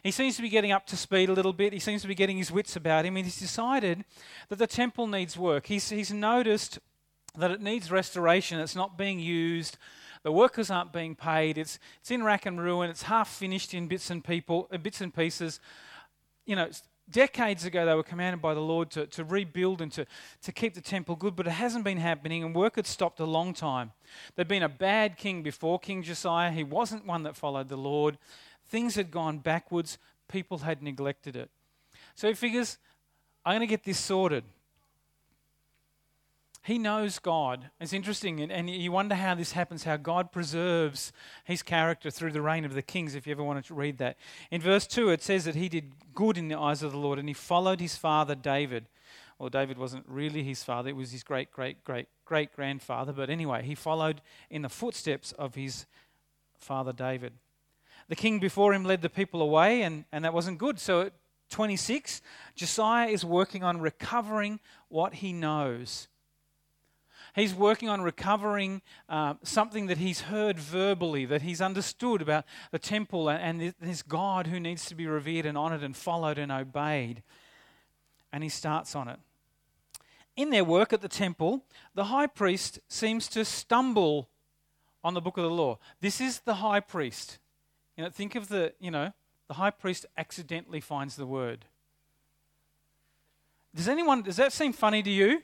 He 0.04 0.12
seems 0.12 0.36
to 0.36 0.42
be 0.42 0.50
getting 0.50 0.74
up 0.74 0.86
to 0.88 0.98
speed 0.98 1.30
a 1.30 1.34
little 1.34 1.54
bit. 1.54 1.72
He 1.72 1.80
seems 1.80 2.02
to 2.02 2.10
be 2.10 2.16
getting 2.16 2.36
his 2.36 2.52
wits 2.52 2.76
about 2.76 3.06
him, 3.06 3.16
and 3.16 3.26
he's 3.26 3.40
decided 3.40 4.04
that 4.50 4.60
the 4.60 4.68
temple 4.68 5.08
needs 5.08 5.38
work. 5.38 5.68
He's, 5.68 5.90
he's 5.90 6.12
noticed 6.12 6.80
that 7.38 7.52
it 7.52 7.62
needs 7.62 7.90
restoration. 7.90 8.60
It's 8.60 8.76
not 8.76 8.98
being 8.98 9.18
used. 9.18 9.78
The 10.24 10.32
workers 10.32 10.72
aren't 10.72 10.94
being 10.94 11.16
paid. 11.16 11.58
It's, 11.58 11.80
it's 12.00 12.10
in 12.10 12.24
rack 12.24 12.46
and 12.46 12.60
ruin. 12.60 12.90
It's 12.90 13.04
half 13.04 13.30
finished 13.30 13.74
in 13.74 13.88
bits 13.88 14.10
and 14.10 14.24
people, 14.24 14.68
uh, 14.72 14.78
bits 14.78 15.02
and 15.02 15.14
pieces. 15.14 15.60
You 16.46 16.56
know, 16.56 16.70
decades 17.10 17.66
ago 17.66 17.86
they 17.86 17.94
were 17.94 18.04
commanded 18.04 18.42
by 18.42 18.54
the 18.54 18.62
Lord 18.62 18.90
to, 18.92 19.06
to 19.08 19.24
rebuild 19.24 19.82
and 19.82 19.92
to, 19.92 20.06
to 20.44 20.52
keep 20.52 20.74
the 20.74 20.82
temple 20.82 21.16
good, 21.16 21.36
but 21.36 21.48
it 21.48 21.52
hasn't 21.52 21.84
been 21.84 21.98
happening, 21.98 22.44
and 22.44 22.56
work 22.56 22.78
had 22.78 22.88
stopped 22.88 23.20
a 23.20 23.26
long 23.26 23.54
time. 23.54 23.92
There'd 24.36 24.48
been 24.48 24.64
a 24.64 24.70
bad 24.70 25.18
king 25.18 25.44
before 25.44 25.80
King 25.80 26.04
Josiah. 26.04 26.52
He 26.52 26.64
wasn't 26.64 27.06
one 27.06 27.24
that 27.24 27.36
followed 27.36 27.70
the 27.70 27.78
Lord. 27.78 28.18
Things 28.68 28.96
had 28.96 29.12
gone 29.12 29.40
backwards. 29.40 29.98
People 30.30 30.60
had 30.60 30.82
neglected 30.82 31.36
it. 31.36 31.50
So 32.16 32.28
he 32.28 32.34
figures, 32.34 32.78
I'm 33.46 33.58
going 33.58 33.62
to 33.62 33.68
get 33.68 33.84
this 33.84 34.00
sorted. 34.00 34.44
He 36.64 36.80
knows 36.80 37.20
God. 37.20 37.70
It's 37.82 37.92
interesting, 37.92 38.40
and, 38.40 38.50
and, 38.50 38.70
you 38.70 38.90
wonder 38.90 39.16
how 39.16 39.36
this 39.36 39.52
happens, 39.52 39.84
how 39.84 39.98
God 39.98 40.32
preserves 40.32 41.12
his 41.44 41.62
character 41.62 42.10
through 42.10 42.32
the 42.32 42.42
reign 42.42 42.64
of 42.64 42.74
the 42.74 42.82
kings, 42.82 43.16
if 43.16 43.28
you 43.28 43.34
ever 43.34 43.44
wanted 43.44 43.66
to 43.66 43.74
read 43.74 43.98
that. 43.98 44.18
In 44.50 44.62
verse 44.62 44.88
2, 44.88 45.10
it 45.10 45.22
says 45.22 45.44
that 45.44 45.56
he 45.56 45.68
did 45.68 45.92
good 46.14 46.38
in 46.38 46.48
the 46.48 46.58
eyes 46.58 46.82
of 46.82 46.94
the 46.94 46.98
Lord, 46.98 47.20
and 47.20 47.28
he 47.28 47.34
followed 47.34 47.82
his 47.82 47.98
father 47.98 48.34
David. 48.34 48.86
Well, 49.38 49.50
David 49.50 49.78
wasn't 49.78 50.06
really 50.08 50.42
his 50.42 50.64
father, 50.64 50.88
it 50.88 50.96
was 50.96 51.12
his 51.12 51.22
great, 51.22 51.52
great, 51.52 51.84
great, 51.84 52.08
great 52.24 52.56
grandfather. 52.56 53.12
But 53.12 53.30
anyway, 53.30 53.64
he 53.64 53.76
followed 53.76 54.22
in 54.50 54.62
the 54.62 54.70
footsteps 54.70 55.34
of 55.34 55.56
his 55.56 55.86
father 56.58 56.94
David. 56.94 57.34
The 58.08 58.16
king 58.16 58.40
before 58.40 58.74
him 58.74 58.86
led 58.86 59.02
the 59.02 59.10
people 59.10 59.42
away, 59.42 59.82
and, 59.82 60.06
and 60.14 60.24
that 60.24 60.34
wasn't 60.34 60.60
good. 60.60 60.80
So 60.80 61.02
at 61.02 61.14
26, 61.50 62.22
Josiah 62.56 63.10
is 63.10 63.26
working 63.26 63.66
on 63.66 63.82
recovering 63.82 64.62
what 64.88 65.16
he 65.16 65.34
knows. 65.34 66.08
He's 67.36 67.56
working 67.56 67.90
on 67.90 68.02
recovering 68.02 68.82
uh, 69.10 69.36
something 69.42 69.88
that 69.88 69.98
he's 69.98 70.22
heard 70.22 70.60
verbally, 70.60 71.26
that 71.26 71.42
he's 71.42 71.62
understood 71.62 72.22
about 72.22 72.46
the 72.72 72.78
temple 72.78 73.28
and 73.28 73.74
this 73.80 74.04
God 74.04 74.48
who 74.48 74.60
needs 74.60 74.86
to 74.86 74.96
be 74.96 75.08
revered 75.08 75.46
and 75.46 75.58
honored 75.58 75.82
and 75.82 75.98
followed 75.98 76.38
and 76.38 76.52
obeyed. 76.52 77.24
And 78.32 78.44
he 78.44 78.50
starts 78.50 78.96
on 78.96 79.08
it. 79.08 79.20
In 80.36 80.52
their 80.52 80.64
work 80.64 80.94
at 80.94 81.02
the 81.02 81.10
temple, 81.10 81.64
the 81.96 82.06
high 82.06 82.28
priest 82.28 82.80
seems 82.88 83.28
to 83.30 83.44
stumble 83.44 84.30
on 85.04 85.16
the 85.16 85.22
book 85.22 85.38
of 85.38 85.44
the 85.44 85.50
law. 85.50 85.80
This 86.02 86.22
is 86.22 86.40
the 86.40 86.56
high 86.56 86.80
priest. 86.80 87.40
You 87.98 88.04
know, 88.04 88.10
think 88.10 88.36
of 88.36 88.48
the, 88.48 88.74
you 88.80 88.92
know, 88.92 89.12
the 89.48 89.56
high 89.56 89.72
priest 89.72 90.06
accidentally 90.18 90.82
finds 90.82 91.16
the 91.16 91.26
word. 91.26 91.66
Does 93.76 93.88
anyone, 93.88 94.22
does 94.22 94.38
that 94.38 94.54
seem 94.54 94.72
funny 94.72 95.02
to 95.02 95.10
you? 95.10 95.42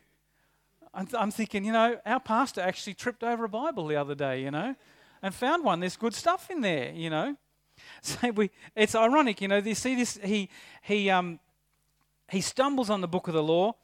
I'm, 0.94 1.32
thinking, 1.32 1.66
you 1.66 1.72
know, 1.72 2.00
our 2.06 2.20
pastor 2.20 2.62
actually 2.62 2.96
tripped 2.96 3.24
over 3.24 3.46
a 3.46 3.50
Bible 3.50 3.88
the 3.88 3.96
other 3.96 4.16
day, 4.16 4.42
you 4.42 4.52
know, 4.52 4.76
and 5.22 5.34
found 5.34 5.64
one. 5.64 5.80
There's 5.80 5.96
good 5.98 6.16
stuff 6.16 6.50
in 6.50 6.62
there, 6.62 6.92
you 6.92 7.10
know. 7.10 7.36
So 8.02 8.32
we, 8.32 8.52
it's 8.76 8.94
ironic, 8.94 9.40
you 9.40 9.48
know. 9.48 9.58
You 9.58 9.74
see 9.74 9.96
this, 9.96 10.20
he, 10.22 10.50
he, 10.82 11.10
um, 11.10 11.40
he 12.30 12.42
stumbles 12.42 12.90
on 12.90 13.00
the 13.00 13.08
book 13.08 13.30
of 13.30 13.34
the 13.34 13.42
law, 13.42 13.76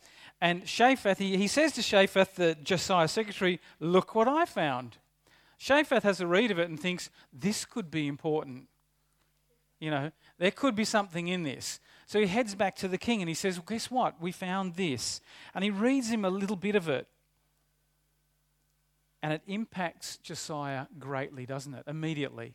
and 0.42 0.68
Shaphan, 0.68 1.16
he, 1.18 1.38
he 1.38 1.48
says 1.48 1.72
to 1.74 1.82
Shaphan, 1.82 2.28
the 2.36 2.56
Josiah 2.56 3.08
secretary, 3.08 3.62
Look 3.80 4.14
what 4.14 4.28
I 4.28 4.44
found. 4.44 4.98
Shaphan 5.58 6.02
has 6.02 6.20
a 6.20 6.28
read 6.28 6.52
of 6.52 6.60
it 6.60 6.70
and 6.70 6.78
thinks, 6.78 7.10
This 7.32 7.64
could 7.64 7.90
be 7.90 8.08
important. 8.08 8.68
You 9.80 9.92
know, 9.92 10.12
there 10.38 10.52
could 10.52 10.76
be 10.76 10.86
something 10.86 11.28
in 11.28 11.44
this. 11.44 11.80
So 12.08 12.20
he 12.20 12.28
heads 12.28 12.56
back 12.56 12.76
to 12.78 12.88
the 12.88 12.98
king 12.98 13.22
and 13.22 13.30
he 13.30 13.36
says, 13.36 13.58
well, 13.58 13.66
Guess 13.68 13.92
what? 13.92 14.22
We 14.22 14.32
found 14.32 14.76
this. 14.76 15.22
And 15.54 15.64
he 15.64 15.70
reads 15.70 16.10
him 16.10 16.24
a 16.24 16.30
little 16.30 16.56
bit 16.56 16.76
of 16.76 16.88
it. 16.88 17.08
And 19.22 19.34
it 19.34 19.42
impacts 19.48 20.18
Josiah 20.18 20.86
greatly, 21.00 21.46
doesn't 21.46 21.74
it? 21.74 21.84
Immediately. 21.88 22.54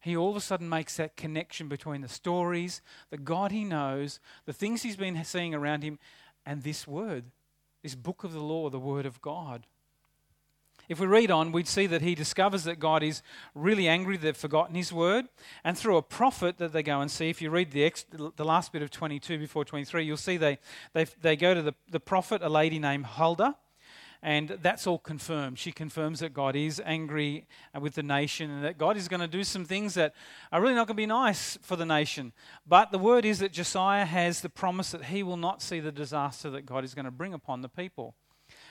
He 0.00 0.16
all 0.16 0.30
of 0.30 0.36
a 0.36 0.40
sudden 0.40 0.68
makes 0.68 0.96
that 0.98 1.16
connection 1.16 1.66
between 1.66 2.00
the 2.00 2.08
stories, 2.08 2.80
the 3.10 3.18
God 3.18 3.50
he 3.50 3.64
knows, 3.64 4.20
the 4.44 4.52
things 4.52 4.82
he's 4.82 4.96
been 4.96 5.22
seeing 5.24 5.52
around 5.52 5.82
him, 5.82 5.98
and 6.44 6.62
this 6.62 6.86
word, 6.86 7.24
this 7.82 7.96
book 7.96 8.22
of 8.22 8.32
the 8.32 8.40
law, 8.40 8.70
the 8.70 8.78
word 8.78 9.04
of 9.04 9.20
God. 9.20 9.66
If 10.88 11.00
we 11.00 11.06
read 11.06 11.30
on, 11.30 11.52
we'd 11.52 11.68
see 11.68 11.86
that 11.86 12.02
he 12.02 12.14
discovers 12.14 12.64
that 12.64 12.78
God 12.78 13.02
is 13.02 13.22
really 13.54 13.88
angry 13.88 14.16
they've 14.16 14.36
forgotten 14.36 14.74
his 14.74 14.92
word. 14.92 15.26
And 15.64 15.76
through 15.76 15.96
a 15.96 16.02
prophet 16.02 16.58
that 16.58 16.72
they 16.72 16.82
go 16.82 17.00
and 17.00 17.10
see, 17.10 17.28
if 17.28 17.42
you 17.42 17.50
read 17.50 17.72
the, 17.72 17.84
ex, 17.84 18.04
the 18.10 18.44
last 18.44 18.72
bit 18.72 18.82
of 18.82 18.90
22 18.90 19.38
before 19.38 19.64
23, 19.64 20.04
you'll 20.04 20.16
see 20.16 20.36
they, 20.36 20.58
they, 20.92 21.04
they 21.20 21.36
go 21.36 21.54
to 21.54 21.62
the, 21.62 21.74
the 21.90 22.00
prophet, 22.00 22.42
a 22.42 22.48
lady 22.48 22.78
named 22.78 23.06
Huldah. 23.06 23.56
And 24.22 24.58
that's 24.62 24.86
all 24.86 24.98
confirmed. 24.98 25.58
She 25.58 25.72
confirms 25.72 26.20
that 26.20 26.32
God 26.32 26.56
is 26.56 26.82
angry 26.84 27.46
with 27.78 27.94
the 27.94 28.02
nation 28.02 28.50
and 28.50 28.64
that 28.64 28.78
God 28.78 28.96
is 28.96 29.08
going 29.08 29.20
to 29.20 29.28
do 29.28 29.44
some 29.44 29.64
things 29.64 29.94
that 29.94 30.14
are 30.50 30.60
really 30.60 30.74
not 30.74 30.86
going 30.86 30.96
to 30.96 31.02
be 31.02 31.06
nice 31.06 31.58
for 31.62 31.76
the 31.76 31.86
nation. 31.86 32.32
But 32.66 32.92
the 32.92 32.98
word 32.98 33.24
is 33.24 33.38
that 33.40 33.52
Josiah 33.52 34.04
has 34.04 34.40
the 34.40 34.48
promise 34.48 34.90
that 34.92 35.04
he 35.04 35.22
will 35.22 35.36
not 35.36 35.62
see 35.62 35.80
the 35.80 35.92
disaster 35.92 36.50
that 36.50 36.66
God 36.66 36.82
is 36.82 36.94
going 36.94 37.04
to 37.04 37.10
bring 37.10 37.34
upon 37.34 37.60
the 37.60 37.68
people. 37.68 38.14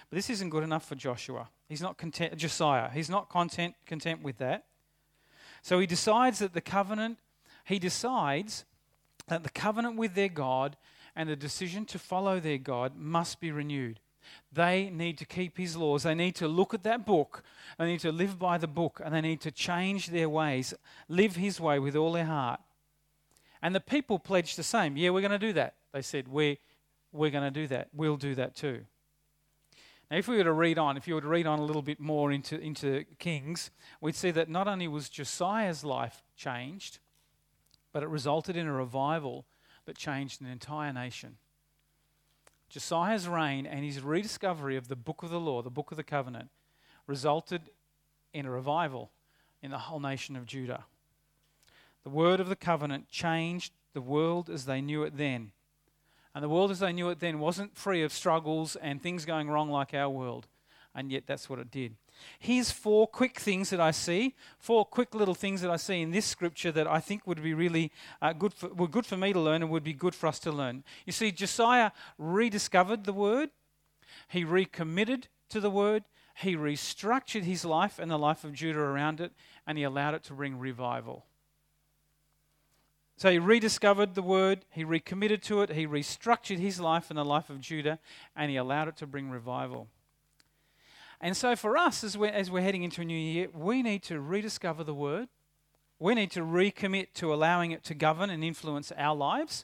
But 0.10 0.18
this 0.18 0.30
isn't 0.30 0.50
good 0.50 0.64
enough 0.64 0.88
for 0.88 0.96
Joshua. 0.96 1.50
He's 1.68 1.82
not 1.82 1.98
content, 1.98 2.38
Josiah. 2.38 2.90
He's 2.92 3.10
not 3.10 3.30
content, 3.30 3.76
content 3.86 4.22
with 4.22 4.38
that. 4.38 4.66
So 5.62 5.80
he 5.80 5.88
decides 5.88 6.40
that 6.40 6.54
the 6.54 6.62
covenant, 6.62 7.18
he 7.64 7.80
decides 7.80 8.66
that 9.28 9.44
the 9.44 9.50
covenant 9.50 9.98
with 9.98 10.14
their 10.14 10.30
God 10.30 10.78
and 11.16 11.28
the 11.28 11.36
decision 11.36 11.86
to 11.86 11.98
follow 11.98 12.40
their 12.40 12.58
God 12.58 12.96
must 12.96 13.40
be 13.40 13.52
renewed. 13.52 14.00
They 14.52 14.90
need 14.90 15.18
to 15.20 15.26
keep 15.26 15.58
his 15.58 15.76
laws. 15.76 16.04
They 16.04 16.16
need 16.16 16.36
to 16.36 16.48
look 16.48 16.74
at 16.74 16.84
that 16.84 17.06
book. 17.06 17.44
They 17.78 17.86
need 17.86 18.00
to 18.02 18.12
live 18.12 18.38
by 18.38 18.58
the 18.58 18.68
book 18.68 19.02
and 19.04 19.14
they 19.14 19.22
need 19.22 19.42
to 19.42 19.52
change 19.52 20.08
their 20.08 20.30
ways, 20.30 20.74
live 21.08 21.36
his 21.36 21.60
way 21.60 21.80
with 21.80 21.96
all 21.96 22.12
their 22.12 22.26
heart. 22.26 22.60
And 23.62 23.74
the 23.74 23.80
people 23.80 24.20
pledged 24.20 24.58
the 24.58 24.64
same. 24.64 24.98
Yeah, 24.98 25.10
we're 25.10 25.22
going 25.22 25.32
to 25.32 25.40
do 25.40 25.54
that. 25.54 25.76
They 25.94 26.02
said, 26.02 26.28
We're, 26.28 26.58
we're 27.12 27.32
going 27.32 27.52
to 27.52 27.60
do 27.60 27.68
that. 27.68 27.90
We'll 27.94 28.18
do 28.18 28.36
that 28.36 28.56
too. 28.56 28.86
Now, 30.10 30.18
if 30.18 30.28
we 30.28 30.38
were 30.38 30.44
to 30.44 30.54
read 30.54 30.78
on, 30.78 30.98
if 30.98 31.08
you 31.08 31.16
were 31.16 31.22
to 31.22 31.28
read 31.28 31.48
on 31.48 31.60
a 31.60 31.66
little 31.66 31.82
bit 31.82 32.00
more 32.00 32.32
into, 32.32 32.60
into 32.60 33.06
Kings, 33.18 33.72
we'd 34.02 34.16
see 34.16 34.32
that 34.32 34.50
not 34.50 34.68
only 34.68 34.88
was 34.88 35.10
Josiah's 35.10 35.84
life 35.84 36.24
changed, 36.36 37.00
but 37.92 38.04
it 38.04 38.10
resulted 38.10 38.56
in 38.56 38.68
a 38.68 38.74
revival 38.74 39.46
that 39.86 39.98
changed 39.98 40.42
an 40.42 40.48
entire 40.48 40.94
nation. 40.94 41.38
Josiah's 42.70 43.28
reign 43.28 43.66
and 43.66 43.84
his 43.84 44.02
rediscovery 44.02 44.76
of 44.76 44.90
the 44.90 44.96
book 44.96 45.24
of 45.24 45.30
the 45.30 45.40
law, 45.40 45.62
the 45.62 45.70
book 45.70 45.92
of 45.92 45.98
the 45.98 46.04
covenant, 46.04 46.50
resulted 47.08 47.70
in 48.34 48.46
a 48.46 48.52
revival 48.52 49.12
in 49.62 49.72
the 49.72 49.78
whole 49.78 50.00
nation 50.00 50.36
of 50.36 50.46
Judah. 50.46 50.86
The 52.04 52.10
word 52.10 52.40
of 52.40 52.50
the 52.50 52.56
covenant 52.56 53.10
changed 53.10 53.74
the 53.94 54.02
world 54.02 54.50
as 54.50 54.66
they 54.66 54.82
knew 54.82 55.04
it 55.04 55.18
then. 55.18 55.52
And 56.36 56.44
the 56.44 56.50
world 56.50 56.70
as 56.70 56.80
they 56.80 56.92
knew 56.92 57.10
it 57.10 57.22
then 57.22 57.40
wasn't 57.40 57.78
free 57.78 58.04
of 58.04 58.12
struggles 58.12 58.76
and 58.76 59.02
things 59.02 59.24
going 59.24 59.50
wrong 59.50 59.70
like 59.70 59.94
our 59.94 60.10
world. 60.10 60.48
And 60.94 61.10
yet 61.10 61.24
that's 61.26 61.50
what 61.50 61.60
it 61.60 61.72
did. 61.72 61.96
Here's 62.40 62.72
four 62.72 63.08
quick 63.08 63.40
things 63.40 63.70
that 63.70 63.80
I 63.80 63.92
see, 63.92 64.36
four 64.58 64.86
quick 64.86 65.16
little 65.16 65.34
things 65.34 65.62
that 65.62 65.72
I 65.72 65.78
see 65.78 66.02
in 66.02 66.12
this 66.12 66.26
scripture 66.26 66.72
that 66.74 66.88
I 66.88 67.00
think 67.00 67.26
would 67.26 67.42
be 67.42 67.54
really 67.54 67.92
uh, 68.22 68.34
good, 68.34 68.54
for, 68.54 68.68
were 68.70 68.88
good 68.88 69.06
for 69.06 69.18
me 69.18 69.34
to 69.34 69.40
learn 69.40 69.62
and 69.62 69.72
would 69.72 69.84
be 69.84 69.94
good 69.94 70.16
for 70.16 70.28
us 70.28 70.40
to 70.40 70.52
learn. 70.52 70.84
You 71.06 71.14
see, 71.14 71.32
Josiah 71.32 71.92
rediscovered 72.18 73.06
the 73.06 73.14
word, 73.14 73.50
he 74.30 74.44
recommitted 74.44 75.28
to 75.50 75.60
the 75.60 75.70
word, 75.70 76.04
he 76.38 76.56
restructured 76.56 77.44
his 77.44 77.64
life 77.64 77.98
and 78.00 78.12
the 78.12 78.20
life 78.20 78.44
of 78.44 78.54
Judah 78.54 78.80
around 78.80 79.22
it, 79.22 79.32
and 79.66 79.78
he 79.78 79.84
allowed 79.84 80.16
it 80.16 80.24
to 80.26 80.34
bring 80.34 80.60
revival. 80.60 81.26
So 83.18 83.32
he 83.32 83.40
rediscovered 83.40 84.14
the 84.14 84.22
word, 84.22 84.66
he 84.70 84.84
recommitted 84.84 85.42
to 85.44 85.62
it, 85.62 85.70
he 85.70 85.88
restructured 85.88 86.60
his 86.60 86.82
life 86.82 87.10
and 87.10 87.18
the 87.18 87.24
life 87.24 87.50
of 87.50 87.62
Judah, 87.62 88.00
and 88.36 88.52
he 88.52 88.58
allowed 88.58 88.90
it 88.90 88.98
to 88.98 89.08
bring 89.08 89.30
revival. 89.30 89.88
And 91.22 91.36
so 91.38 91.56
for 91.56 91.78
us, 91.78 92.04
as 92.04 92.18
we're, 92.18 92.32
as 92.32 92.52
we're 92.52 92.62
heading 92.62 92.84
into 92.84 93.02
a 93.02 93.06
new 93.06 93.18
year, 93.18 93.48
we 93.54 93.82
need 93.82 94.04
to 94.04 94.20
rediscover 94.20 94.84
the 94.84 94.94
word. 94.94 95.30
We 95.98 96.14
need 96.14 96.30
to 96.32 96.42
recommit 96.42 97.14
to 97.16 97.34
allowing 97.34 97.72
it 97.72 97.86
to 97.86 97.94
govern 97.94 98.30
and 98.30 98.44
influence 98.44 98.92
our 98.98 99.16
lives. 99.16 99.64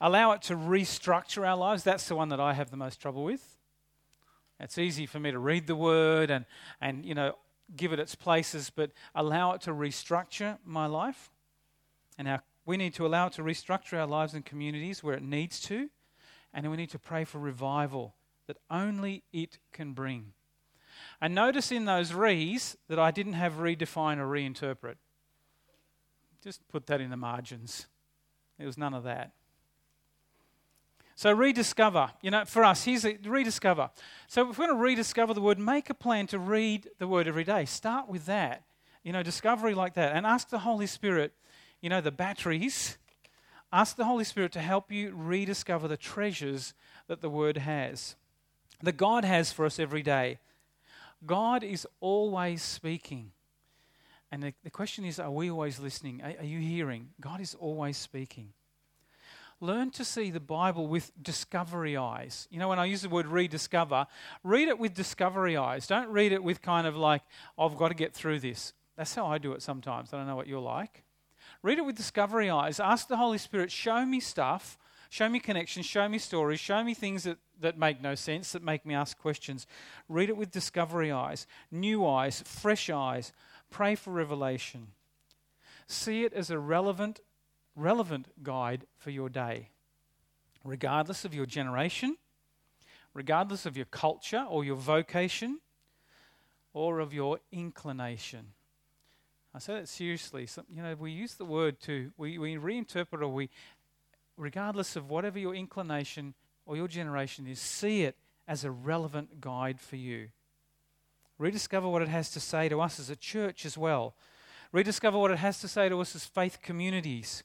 Allow 0.00 0.32
it 0.32 0.42
to 0.42 0.56
restructure 0.56 1.46
our 1.46 1.56
lives. 1.56 1.84
That's 1.84 2.08
the 2.08 2.16
one 2.16 2.30
that 2.30 2.40
I 2.40 2.54
have 2.54 2.70
the 2.70 2.78
most 2.78 2.98
trouble 2.98 3.24
with. 3.24 3.58
It's 4.58 4.78
easy 4.78 5.04
for 5.04 5.20
me 5.20 5.32
to 5.32 5.38
read 5.38 5.66
the 5.66 5.76
word 5.76 6.30
and, 6.30 6.46
and 6.80 7.04
you 7.04 7.14
know, 7.14 7.34
give 7.76 7.92
it 7.92 8.00
its 8.00 8.14
places, 8.14 8.70
but 8.70 8.90
allow 9.14 9.52
it 9.52 9.60
to 9.62 9.72
restructure 9.72 10.56
my 10.64 10.86
life 10.86 11.30
and 12.18 12.28
our 12.28 12.42
We 12.66 12.76
need 12.76 12.92
to 12.94 13.06
allow 13.06 13.28
it 13.28 13.32
to 13.34 13.42
restructure 13.42 13.98
our 13.98 14.06
lives 14.06 14.34
and 14.34 14.44
communities 14.44 15.02
where 15.02 15.14
it 15.14 15.22
needs 15.22 15.58
to. 15.60 15.88
And 16.52 16.70
we 16.70 16.76
need 16.76 16.90
to 16.90 16.98
pray 16.98 17.24
for 17.24 17.38
revival 17.38 18.14
that 18.46 18.58
only 18.70 19.22
it 19.32 19.58
can 19.72 19.92
bring. 19.92 20.32
And 21.20 21.34
notice 21.34 21.72
in 21.72 21.86
those 21.86 22.12
re's 22.12 22.76
that 22.88 22.98
I 22.98 23.10
didn't 23.10 23.34
have 23.34 23.54
redefine 23.54 24.18
or 24.18 24.26
reinterpret. 24.26 24.96
Just 26.42 26.66
put 26.68 26.86
that 26.86 27.00
in 27.00 27.10
the 27.10 27.16
margins. 27.16 27.86
There 28.58 28.66
was 28.66 28.76
none 28.78 28.94
of 28.94 29.04
that. 29.04 29.32
So 31.14 31.32
rediscover. 31.32 32.10
You 32.22 32.30
know, 32.30 32.44
for 32.44 32.64
us, 32.64 32.84
here's 32.84 33.04
a, 33.04 33.16
rediscover. 33.24 33.90
So 34.28 34.50
if 34.50 34.58
we're 34.58 34.66
going 34.66 34.78
to 34.78 34.82
rediscover 34.82 35.34
the 35.34 35.40
word, 35.40 35.58
make 35.58 35.90
a 35.90 35.94
plan 35.94 36.26
to 36.28 36.38
read 36.38 36.88
the 36.98 37.08
word 37.08 37.26
every 37.26 37.44
day. 37.44 37.64
Start 37.64 38.08
with 38.08 38.26
that. 38.26 38.62
You 39.02 39.12
know, 39.12 39.22
discovery 39.22 39.74
like 39.74 39.94
that. 39.94 40.14
And 40.14 40.26
ask 40.26 40.48
the 40.48 40.60
Holy 40.60 40.86
Spirit, 40.86 41.32
you 41.80 41.88
know, 41.88 42.00
the 42.00 42.10
batteries. 42.10 42.98
Ask 43.72 43.96
the 43.96 44.04
Holy 44.04 44.24
Spirit 44.24 44.52
to 44.52 44.60
help 44.60 44.90
you 44.90 45.12
rediscover 45.14 45.88
the 45.88 45.96
treasures 45.96 46.74
that 47.06 47.20
the 47.20 47.28
word 47.28 47.58
has. 47.58 48.16
That 48.82 48.96
God 48.96 49.24
has 49.24 49.52
for 49.52 49.66
us 49.66 49.78
every 49.78 50.02
day. 50.02 50.38
God 51.26 51.62
is 51.62 51.86
always 52.00 52.62
speaking. 52.62 53.32
And 54.30 54.42
the, 54.42 54.54
the 54.62 54.70
question 54.70 55.04
is, 55.04 55.18
are 55.18 55.30
we 55.30 55.50
always 55.50 55.80
listening? 55.80 56.22
Are, 56.22 56.34
are 56.40 56.44
you 56.44 56.60
hearing? 56.60 57.10
God 57.20 57.40
is 57.40 57.54
always 57.54 57.96
speaking. 57.96 58.52
Learn 59.60 59.90
to 59.90 60.04
see 60.04 60.30
the 60.30 60.38
Bible 60.38 60.86
with 60.86 61.10
discovery 61.20 61.96
eyes. 61.96 62.46
You 62.50 62.60
know, 62.60 62.68
when 62.68 62.78
I 62.78 62.84
use 62.84 63.02
the 63.02 63.08
word 63.08 63.26
rediscover, 63.26 64.06
read 64.44 64.68
it 64.68 64.78
with 64.78 64.94
discovery 64.94 65.56
eyes. 65.56 65.86
Don't 65.88 66.08
read 66.10 66.30
it 66.30 66.44
with 66.44 66.62
kind 66.62 66.86
of 66.86 66.96
like, 66.96 67.22
I've 67.58 67.76
got 67.76 67.88
to 67.88 67.94
get 67.94 68.14
through 68.14 68.38
this. 68.38 68.72
That's 68.96 69.14
how 69.14 69.26
I 69.26 69.38
do 69.38 69.52
it 69.52 69.62
sometimes. 69.62 70.12
I 70.12 70.18
don't 70.18 70.28
know 70.28 70.36
what 70.36 70.46
you're 70.46 70.60
like. 70.60 71.02
Read 71.62 71.78
it 71.78 71.84
with 71.84 71.96
discovery 71.96 72.48
eyes. 72.50 72.78
Ask 72.78 73.08
the 73.08 73.16
Holy 73.16 73.38
Spirit, 73.38 73.72
show 73.72 74.06
me 74.06 74.20
stuff, 74.20 74.78
show 75.10 75.28
me 75.28 75.40
connections, 75.40 75.86
show 75.86 76.08
me 76.08 76.18
stories, 76.18 76.60
show 76.60 76.84
me 76.84 76.94
things 76.94 77.24
that, 77.24 77.38
that 77.60 77.76
make 77.76 78.00
no 78.00 78.14
sense, 78.14 78.52
that 78.52 78.62
make 78.62 78.86
me 78.86 78.94
ask 78.94 79.18
questions. 79.18 79.66
Read 80.08 80.28
it 80.28 80.36
with 80.36 80.50
discovery 80.50 81.10
eyes, 81.10 81.46
new 81.70 82.06
eyes, 82.06 82.42
fresh 82.46 82.88
eyes. 82.90 83.32
Pray 83.70 83.94
for 83.94 84.12
revelation. 84.12 84.88
See 85.88 86.24
it 86.24 86.32
as 86.32 86.50
a 86.50 86.58
relevant, 86.58 87.20
relevant 87.74 88.28
guide 88.42 88.86
for 88.96 89.10
your 89.10 89.28
day, 89.28 89.70
regardless 90.64 91.24
of 91.24 91.34
your 91.34 91.46
generation, 91.46 92.16
regardless 93.14 93.66
of 93.66 93.76
your 93.76 93.86
culture 93.86 94.46
or 94.48 94.64
your 94.64 94.76
vocation, 94.76 95.58
or 96.72 97.00
of 97.00 97.12
your 97.12 97.40
inclination. 97.50 98.52
I 99.54 99.58
say 99.58 99.74
that 99.74 99.88
seriously. 99.88 100.46
So, 100.46 100.62
you 100.68 100.82
know, 100.82 100.94
we 100.94 101.10
use 101.10 101.34
the 101.34 101.44
word 101.44 101.80
to, 101.82 102.12
we, 102.16 102.38
we 102.38 102.56
reinterpret 102.56 103.22
or 103.22 103.28
we, 103.28 103.48
regardless 104.36 104.96
of 104.96 105.10
whatever 105.10 105.38
your 105.38 105.54
inclination 105.54 106.34
or 106.66 106.76
your 106.76 106.88
generation 106.88 107.46
is, 107.46 107.58
see 107.58 108.02
it 108.02 108.16
as 108.46 108.64
a 108.64 108.70
relevant 108.70 109.40
guide 109.40 109.80
for 109.80 109.96
you. 109.96 110.28
Rediscover 111.38 111.88
what 111.88 112.02
it 112.02 112.08
has 112.08 112.30
to 112.32 112.40
say 112.40 112.68
to 112.68 112.80
us 112.80 112.98
as 112.98 113.10
a 113.10 113.16
church 113.16 113.64
as 113.64 113.78
well. 113.78 114.14
Rediscover 114.72 115.18
what 115.18 115.30
it 115.30 115.38
has 115.38 115.60
to 115.60 115.68
say 115.68 115.88
to 115.88 116.00
us 116.00 116.14
as 116.14 116.24
faith 116.24 116.58
communities. 116.62 117.42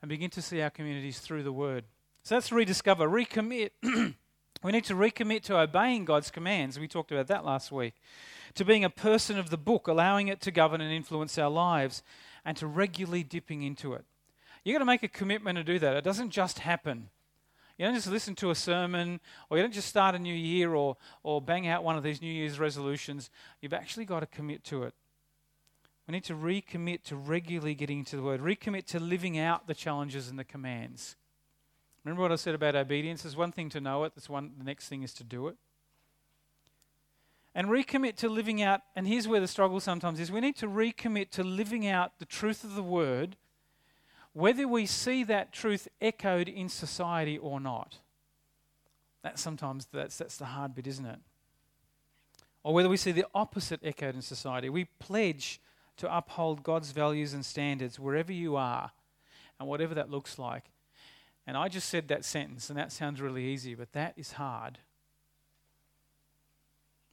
And 0.00 0.08
begin 0.08 0.30
to 0.30 0.42
see 0.42 0.60
our 0.60 0.70
communities 0.70 1.18
through 1.18 1.42
the 1.42 1.52
Word. 1.52 1.84
So 2.22 2.36
that's 2.36 2.52
rediscover. 2.52 3.08
Recommit. 3.08 3.70
we 4.62 4.72
need 4.72 4.84
to 4.84 4.94
recommit 4.94 5.42
to 5.42 5.58
obeying 5.58 6.04
God's 6.04 6.30
commands. 6.30 6.78
We 6.78 6.88
talked 6.88 7.12
about 7.12 7.28
that 7.28 7.44
last 7.44 7.70
week. 7.70 7.94
To 8.54 8.64
being 8.64 8.84
a 8.84 8.90
person 8.90 9.38
of 9.38 9.50
the 9.50 9.56
book, 9.56 9.86
allowing 9.86 10.28
it 10.28 10.40
to 10.42 10.50
govern 10.50 10.80
and 10.80 10.92
influence 10.92 11.38
our 11.38 11.50
lives, 11.50 12.02
and 12.44 12.56
to 12.56 12.66
regularly 12.66 13.22
dipping 13.22 13.62
into 13.62 13.94
it. 13.94 14.04
You've 14.64 14.74
got 14.74 14.80
to 14.80 14.84
make 14.84 15.02
a 15.02 15.08
commitment 15.08 15.56
to 15.56 15.64
do 15.64 15.78
that. 15.78 15.96
It 15.96 16.04
doesn't 16.04 16.30
just 16.30 16.60
happen. 16.60 17.10
You 17.78 17.86
don't 17.86 17.94
just 17.94 18.10
listen 18.10 18.34
to 18.36 18.50
a 18.50 18.56
sermon, 18.56 19.20
or 19.48 19.56
you 19.56 19.62
don't 19.62 19.72
just 19.72 19.88
start 19.88 20.16
a 20.16 20.18
new 20.18 20.34
year 20.34 20.74
or, 20.74 20.96
or 21.22 21.40
bang 21.40 21.68
out 21.68 21.84
one 21.84 21.96
of 21.96 22.02
these 22.02 22.20
New 22.20 22.32
Year's 22.32 22.58
resolutions. 22.58 23.30
You've 23.60 23.72
actually 23.72 24.04
got 24.04 24.20
to 24.20 24.26
commit 24.26 24.64
to 24.64 24.82
it. 24.82 24.94
We 26.08 26.12
need 26.12 26.24
to 26.24 26.34
recommit 26.34 27.04
to 27.04 27.16
regularly 27.16 27.74
getting 27.74 28.00
into 28.00 28.16
the 28.16 28.22
Word, 28.22 28.40
recommit 28.40 28.86
to 28.86 28.98
living 28.98 29.38
out 29.38 29.68
the 29.68 29.74
challenges 29.74 30.28
and 30.28 30.38
the 30.38 30.44
commands. 30.44 31.16
Remember 32.04 32.22
what 32.22 32.32
I 32.32 32.36
said 32.36 32.54
about 32.54 32.76
obedience? 32.76 33.22
There's 33.22 33.36
one 33.36 33.52
thing 33.52 33.68
to 33.70 33.80
know 33.80 34.04
it, 34.04 34.12
That's 34.14 34.28
one, 34.28 34.52
the 34.56 34.64
next 34.64 34.88
thing 34.88 35.02
is 35.02 35.12
to 35.14 35.24
do 35.24 35.48
it. 35.48 35.56
And 37.54 37.68
recommit 37.68 38.16
to 38.16 38.28
living 38.28 38.62
out, 38.62 38.82
and 38.94 39.06
here's 39.06 39.26
where 39.26 39.40
the 39.40 39.48
struggle 39.48 39.80
sometimes 39.80 40.20
is 40.20 40.30
we 40.30 40.40
need 40.40 40.56
to 40.56 40.68
recommit 40.68 41.30
to 41.30 41.42
living 41.42 41.86
out 41.86 42.18
the 42.18 42.24
truth 42.24 42.62
of 42.62 42.74
the 42.74 42.82
Word 42.82 43.36
whether 44.32 44.68
we 44.68 44.86
see 44.86 45.24
that 45.24 45.52
truth 45.52 45.88
echoed 46.00 46.48
in 46.48 46.68
society 46.68 47.36
or 47.36 47.58
not. 47.58 47.98
That 49.22 49.38
sometimes 49.38 49.88
that's, 49.92 50.16
that's 50.16 50.36
the 50.36 50.44
hard 50.44 50.74
bit, 50.76 50.86
isn't 50.86 51.06
it? 51.06 51.18
Or 52.62 52.72
whether 52.72 52.88
we 52.88 52.96
see 52.96 53.10
the 53.10 53.26
opposite 53.34 53.80
echoed 53.82 54.14
in 54.14 54.22
society. 54.22 54.68
We 54.68 54.84
pledge 54.84 55.60
to 55.96 56.16
uphold 56.16 56.62
God's 56.62 56.92
values 56.92 57.34
and 57.34 57.44
standards 57.44 57.98
wherever 57.98 58.32
you 58.32 58.54
are 58.54 58.92
and 59.58 59.68
whatever 59.68 59.94
that 59.94 60.10
looks 60.10 60.38
like. 60.38 60.66
And 61.48 61.56
I 61.56 61.68
just 61.68 61.88
said 61.88 62.08
that 62.08 62.26
sentence, 62.26 62.68
and 62.68 62.78
that 62.78 62.92
sounds 62.92 63.22
really 63.22 63.44
easy, 63.46 63.74
but 63.74 63.92
that 63.92 64.12
is 64.18 64.32
hard 64.32 64.78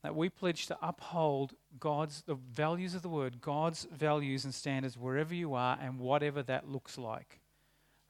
that 0.04 0.14
we 0.14 0.30
pledge 0.30 0.68
to 0.68 0.78
uphold 0.84 1.54
God's 1.80 2.22
the 2.24 2.36
values 2.36 2.94
of 2.94 3.02
the 3.02 3.10
word, 3.10 3.42
God's 3.42 3.88
values 3.92 4.44
and 4.44 4.54
standards 4.54 4.96
wherever 4.96 5.34
you 5.34 5.56
are 5.56 5.80
and 5.82 6.00
whatever 6.00 6.44
that 6.44 6.70
looks 6.70 6.98
like. 6.98 7.40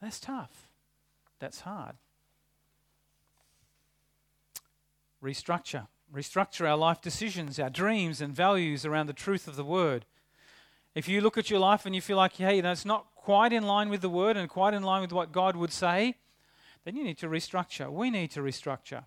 That's 0.02 0.20
tough. 0.20 0.68
That's 1.38 1.60
hard. 1.60 1.94
Restructure. 5.24 5.86
Restructure 6.14 6.68
our 6.68 6.76
life 6.76 7.00
decisions, 7.00 7.58
our 7.58 7.70
dreams 7.70 8.20
and 8.20 8.34
values 8.34 8.84
around 8.84 9.06
the 9.06 9.14
truth 9.14 9.48
of 9.48 9.56
the 9.56 9.64
word. 9.64 10.04
If 10.96 11.08
you 11.08 11.20
look 11.20 11.36
at 11.36 11.50
your 11.50 11.60
life 11.60 11.84
and 11.84 11.94
you 11.94 12.00
feel 12.00 12.16
like, 12.16 12.36
hey, 12.36 12.58
it's 12.58 12.86
not 12.86 13.04
quite 13.14 13.52
in 13.52 13.64
line 13.64 13.90
with 13.90 14.00
the 14.00 14.08
word 14.08 14.38
and 14.38 14.48
quite 14.48 14.72
in 14.72 14.82
line 14.82 15.02
with 15.02 15.12
what 15.12 15.30
God 15.30 15.54
would 15.54 15.70
say, 15.70 16.16
then 16.86 16.96
you 16.96 17.04
need 17.04 17.18
to 17.18 17.28
restructure. 17.28 17.92
We 17.92 18.08
need 18.08 18.30
to 18.30 18.40
restructure. 18.40 19.04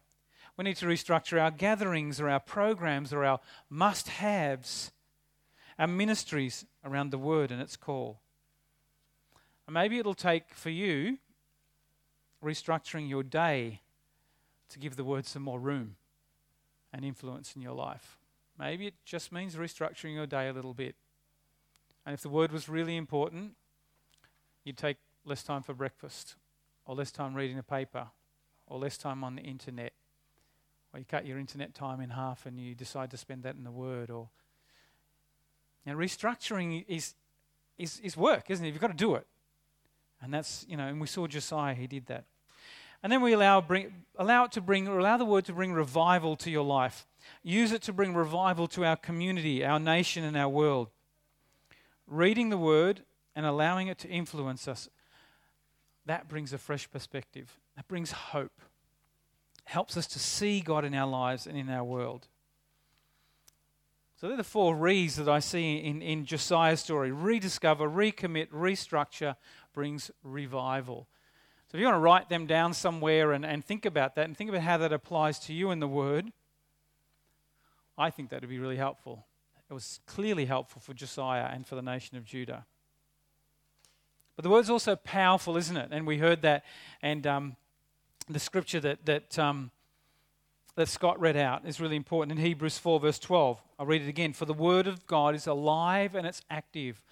We 0.56 0.66
need 0.66 0.78
to 0.78 0.86
restructure 0.86 1.42
our 1.42 1.50
gatherings 1.50 2.22
or 2.22 2.30
our 2.30 2.40
programs 2.40 3.12
or 3.12 3.26
our 3.26 3.40
must 3.72 4.08
haves, 4.08 4.92
our 5.80 5.88
ministries 5.88 6.64
around 6.86 7.10
the 7.10 7.18
word 7.18 7.50
and 7.50 7.60
its 7.60 7.76
call. 7.76 8.20
And 9.66 9.74
maybe 9.74 9.98
it'll 9.98 10.14
take 10.14 10.54
for 10.54 10.70
you 10.70 11.18
restructuring 12.44 13.10
your 13.10 13.24
day 13.24 13.82
to 14.70 14.78
give 14.78 14.96
the 14.96 15.04
word 15.04 15.26
some 15.26 15.42
more 15.42 15.60
room 15.60 15.96
and 16.94 17.04
influence 17.04 17.56
in 17.56 17.64
your 17.64 17.74
life. 17.74 18.20
Maybe 18.60 18.86
it 18.86 18.94
just 19.06 19.32
means 19.32 19.56
restructuring 19.56 20.14
your 20.14 20.28
day 20.28 20.50
a 20.50 20.54
little 20.54 20.76
bit. 20.76 20.96
And 22.10 22.16
if 22.16 22.24
the 22.24 22.30
word 22.30 22.52
was 22.52 22.68
really 22.68 22.98
important, 22.98 23.52
you'd 24.64 24.78
take 24.78 24.98
less 25.26 25.44
time 25.44 25.62
for 25.62 25.76
breakfast, 25.76 26.38
or 26.88 26.96
less 26.96 27.12
time 27.12 27.36
reading 27.36 27.56
the 27.56 27.62
paper, 27.62 28.08
or 28.66 28.80
less 28.80 28.98
time 28.98 29.24
on 29.24 29.36
the 29.36 29.44
internet, 29.44 29.94
or 30.92 30.98
you 31.00 31.06
cut 31.06 31.28
your 31.28 31.38
internet 31.38 31.76
time 31.76 32.02
in 32.02 32.10
half 32.10 32.48
and 32.48 32.60
you 32.60 32.74
decide 32.74 33.12
to 33.12 33.18
spend 33.18 33.44
that 33.44 33.54
in 33.54 33.64
the 33.64 33.70
Word, 33.70 34.10
or 34.10 34.30
know, 35.86 35.96
restructuring 35.96 36.84
is, 36.88 37.14
is, 37.78 38.00
is 38.00 38.18
work, 38.18 38.50
isn't 38.50 38.66
it? 38.66 38.70
You've 38.70 38.82
got 38.82 38.88
to 38.88 38.94
do 38.96 39.14
it. 39.14 39.28
And 40.20 40.34
that's, 40.34 40.66
you 40.68 40.78
know, 40.78 40.88
and 40.88 41.00
we 41.00 41.06
saw 41.06 41.28
Josiah, 41.28 41.76
he 41.76 41.86
did 41.86 42.08
that. 42.08 42.26
And 43.04 43.14
then 43.14 43.22
we 43.22 43.34
allow, 43.34 43.62
bring, 43.62 43.94
allow 44.18 44.46
it 44.46 44.52
to 44.54 44.62
bring, 44.62 44.88
allow 44.88 45.18
the 45.18 45.26
word 45.26 45.46
to 45.46 45.54
bring 45.54 45.74
revival 45.74 46.36
to 46.38 46.50
your 46.50 46.66
life. 46.66 47.06
Use 47.44 47.72
it 47.72 47.84
to 47.84 47.94
bring 47.94 48.16
revival 48.16 48.66
to 48.70 48.84
our 48.84 48.96
community, 48.96 49.64
our 49.64 49.80
nation, 49.80 50.24
and 50.24 50.36
our 50.36 50.50
world. 50.50 50.90
Reading 52.10 52.50
the 52.50 52.58
word 52.58 53.04
and 53.36 53.46
allowing 53.46 53.88
it 53.88 53.98
to 54.00 54.10
influence 54.10 54.68
us, 54.68 54.90
that 56.06 56.28
brings 56.28 56.52
a 56.52 56.58
fresh 56.58 56.90
perspective. 56.90 57.60
That 57.76 57.88
brings 57.88 58.12
hope 58.12 58.62
helps 59.70 59.96
us 59.96 60.08
to 60.08 60.18
see 60.18 60.62
God 60.62 60.84
in 60.84 60.96
our 60.96 61.08
lives 61.08 61.46
and 61.46 61.56
in 61.56 61.70
our 61.70 61.84
world. 61.84 62.28
So 64.16 64.28
they're 64.28 64.36
the 64.36 64.44
four 64.44 64.76
re's 64.76 65.16
that 65.18 65.30
I 65.30 65.38
see 65.40 65.78
in, 65.78 66.02
in 66.02 66.26
Josiah's 66.26 66.80
story 66.80 67.12
rediscover, 67.12 67.88
recommit, 67.88 68.48
restructure 68.50 69.36
brings 69.72 70.10
revival. 70.24 71.08
So 71.68 71.78
if 71.78 71.82
you 71.82 71.86
want 71.86 71.98
to 71.98 72.00
write 72.00 72.30
them 72.30 72.48
down 72.48 72.74
somewhere 72.74 73.32
and, 73.32 73.46
and 73.46 73.64
think 73.64 73.86
about 73.86 74.16
that 74.16 74.26
and 74.26 74.36
think 74.36 74.50
about 74.50 74.64
how 74.64 74.78
that 74.78 74.92
applies 74.92 75.38
to 75.42 75.54
you 75.54 75.70
in 75.70 75.80
the 75.80 75.88
Word, 75.88 76.32
I 77.96 78.10
think 78.10 78.32
that 78.32 78.42
would 78.42 78.50
be 78.50 78.58
really 78.58 78.76
helpful. 78.76 79.28
It 79.70 79.74
was 79.74 80.00
clearly 80.08 80.46
helpful 80.46 80.82
for 80.82 80.94
Josiah 80.94 81.50
and 81.54 81.66
for 81.66 81.76
the 81.76 81.82
nation 81.82 82.18
of 82.18 82.26
Judah. 82.26 82.66
But 84.36 84.44
the 84.44 84.50
word's 84.50 84.70
also 84.70 84.96
powerful, 84.96 85.58
isn't 85.58 85.78
it? 85.78 85.90
And 85.92 86.08
we 86.08 86.18
heard 86.18 86.42
that, 86.42 86.64
and 87.02 87.28
um, 87.28 87.56
the 88.30 88.40
scripture 88.40 88.80
that, 88.80 89.06
that, 89.06 89.38
um, 89.38 89.70
that 90.76 90.88
Scott 90.88 91.20
read 91.20 91.36
out 91.36 91.68
is 91.68 91.80
really 91.80 91.98
important 91.98 92.40
in 92.40 92.44
Hebrews 92.44 92.78
4, 92.78 93.00
verse 93.00 93.20
12. 93.20 93.62
I'll 93.78 93.86
read 93.86 94.02
it 94.02 94.08
again. 94.08 94.34
For 94.34 94.46
the 94.46 94.54
word 94.54 94.88
of 94.88 95.06
God 95.06 95.36
is 95.36 95.46
alive 95.46 96.16
and 96.16 96.26
it's 96.26 96.42
active. 96.50 97.04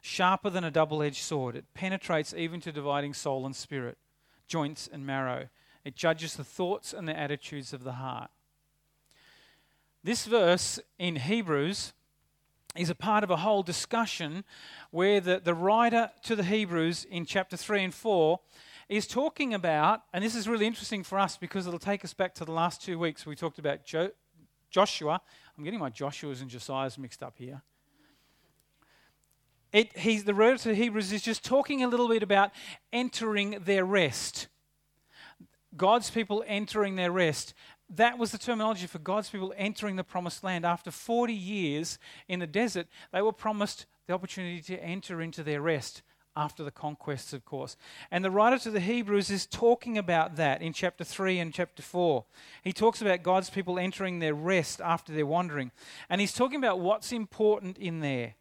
sharper 0.00 0.48
than 0.48 0.64
a 0.64 0.70
double 0.70 1.02
edged 1.02 1.22
sword. 1.22 1.54
It 1.54 1.66
penetrates 1.74 2.32
even 2.34 2.60
to 2.62 2.72
dividing 2.72 3.12
soul 3.14 3.44
and 3.44 3.54
spirit, 3.54 3.98
joints 4.46 4.88
and 4.90 5.06
marrow. 5.06 5.48
It 5.84 5.96
judges 5.96 6.34
the 6.34 6.44
thoughts 6.44 6.92
and 6.92 7.06
the 7.06 7.18
attitudes 7.18 7.72
of 7.72 7.84
the 7.84 7.92
heart. 7.92 8.30
This 10.02 10.24
verse 10.24 10.80
in 10.98 11.16
Hebrews 11.16 11.92
is 12.76 12.90
a 12.90 12.94
part 12.94 13.24
of 13.24 13.30
a 13.30 13.38
whole 13.38 13.62
discussion 13.62 14.44
where 14.90 15.20
the, 15.20 15.40
the 15.42 15.54
writer 15.54 16.10
to 16.22 16.36
the 16.36 16.44
Hebrews 16.44 17.04
in 17.10 17.26
chapter 17.26 17.56
3 17.56 17.84
and 17.84 17.94
4 17.94 18.38
is 18.88 19.06
talking 19.06 19.54
about, 19.54 20.02
and 20.12 20.24
this 20.24 20.34
is 20.34 20.48
really 20.48 20.66
interesting 20.66 21.02
for 21.02 21.18
us 21.18 21.36
because 21.36 21.66
it'll 21.66 21.78
take 21.78 22.04
us 22.04 22.14
back 22.14 22.34
to 22.34 22.44
the 22.44 22.52
last 22.52 22.82
two 22.82 22.98
weeks. 22.98 23.26
We 23.26 23.36
talked 23.36 23.58
about 23.58 23.84
jo- 23.84 24.10
Joshua. 24.70 25.20
I'm 25.56 25.64
getting 25.64 25.80
my 25.80 25.90
Joshuas 25.90 26.40
and 26.42 26.50
Josiahs 26.50 26.98
mixed 26.98 27.22
up 27.22 27.34
here. 27.38 27.62
It, 29.72 29.96
he's, 29.96 30.24
the 30.24 30.34
writer 30.34 30.58
to 30.58 30.74
Hebrews 30.74 31.12
is 31.12 31.22
just 31.22 31.44
talking 31.44 31.84
a 31.84 31.88
little 31.88 32.08
bit 32.08 32.22
about 32.22 32.50
entering 32.92 33.62
their 33.64 33.84
rest. 33.84 34.48
God's 35.76 36.10
people 36.10 36.42
entering 36.46 36.96
their 36.96 37.12
rest. 37.12 37.54
That 37.90 38.18
was 38.18 38.30
the 38.30 38.38
terminology 38.38 38.86
for 38.86 39.00
God's 39.00 39.30
people 39.30 39.52
entering 39.56 39.96
the 39.96 40.04
promised 40.04 40.44
land. 40.44 40.64
After 40.64 40.90
40 40.90 41.34
years 41.34 41.98
in 42.28 42.38
the 42.38 42.46
desert, 42.46 42.86
they 43.12 43.20
were 43.20 43.32
promised 43.32 43.86
the 44.06 44.14
opportunity 44.14 44.62
to 44.62 44.82
enter 44.82 45.20
into 45.20 45.42
their 45.42 45.60
rest 45.60 46.02
after 46.36 46.62
the 46.62 46.70
conquests, 46.70 47.32
of 47.32 47.44
course. 47.44 47.76
And 48.10 48.24
the 48.24 48.30
writer 48.30 48.58
to 48.60 48.70
the 48.70 48.80
Hebrews 48.80 49.30
is 49.30 49.46
talking 49.46 49.98
about 49.98 50.36
that 50.36 50.62
in 50.62 50.72
chapter 50.72 51.02
3 51.02 51.40
and 51.40 51.52
chapter 51.52 51.82
4. 51.82 52.24
He 52.62 52.72
talks 52.72 53.02
about 53.02 53.24
God's 53.24 53.50
people 53.50 53.78
entering 53.78 54.20
their 54.20 54.34
rest 54.34 54.80
after 54.80 55.12
their 55.12 55.26
wandering. 55.26 55.72
And 56.08 56.20
he's 56.20 56.32
talking 56.32 56.58
about 56.58 56.80
what's 56.80 57.12
important 57.12 57.76
in 57.78 58.00
there. 58.00 58.34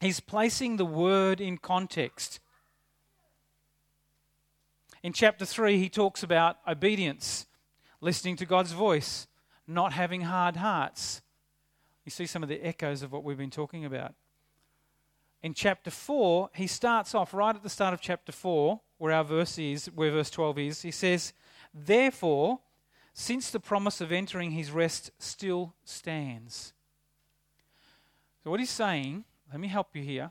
He's 0.00 0.20
placing 0.20 0.76
the 0.76 0.84
word 0.84 1.40
in 1.40 1.58
context. 1.58 2.40
In 5.02 5.12
chapter 5.12 5.44
3, 5.44 5.78
he 5.78 5.88
talks 5.88 6.22
about 6.22 6.56
obedience, 6.66 7.46
listening 8.04 8.36
to 8.36 8.44
God's 8.44 8.72
voice, 8.72 9.26
not 9.66 9.94
having 9.94 10.20
hard 10.20 10.56
hearts. 10.56 11.22
You 12.04 12.10
see 12.10 12.26
some 12.26 12.42
of 12.42 12.50
the 12.50 12.60
echoes 12.60 13.02
of 13.02 13.10
what 13.10 13.24
we've 13.24 13.38
been 13.38 13.50
talking 13.50 13.86
about. 13.86 14.14
In 15.42 15.54
chapter 15.54 15.90
4, 15.90 16.50
he 16.54 16.66
starts 16.66 17.14
off 17.14 17.32
right 17.32 17.56
at 17.56 17.62
the 17.62 17.70
start 17.70 17.94
of 17.94 18.02
chapter 18.02 18.30
4, 18.30 18.78
where 18.98 19.12
our 19.12 19.24
verse 19.24 19.58
is, 19.58 19.86
where 19.86 20.10
verse 20.10 20.28
12 20.28 20.58
is. 20.58 20.82
He 20.82 20.90
says, 20.90 21.32
Therefore, 21.72 22.60
since 23.14 23.50
the 23.50 23.60
promise 23.60 24.02
of 24.02 24.12
entering 24.12 24.50
his 24.50 24.70
rest 24.70 25.10
still 25.18 25.74
stands. 25.84 26.74
So, 28.42 28.50
what 28.50 28.60
he's 28.60 28.70
saying, 28.70 29.24
let 29.50 29.60
me 29.60 29.68
help 29.68 29.96
you 29.96 30.02
here. 30.02 30.30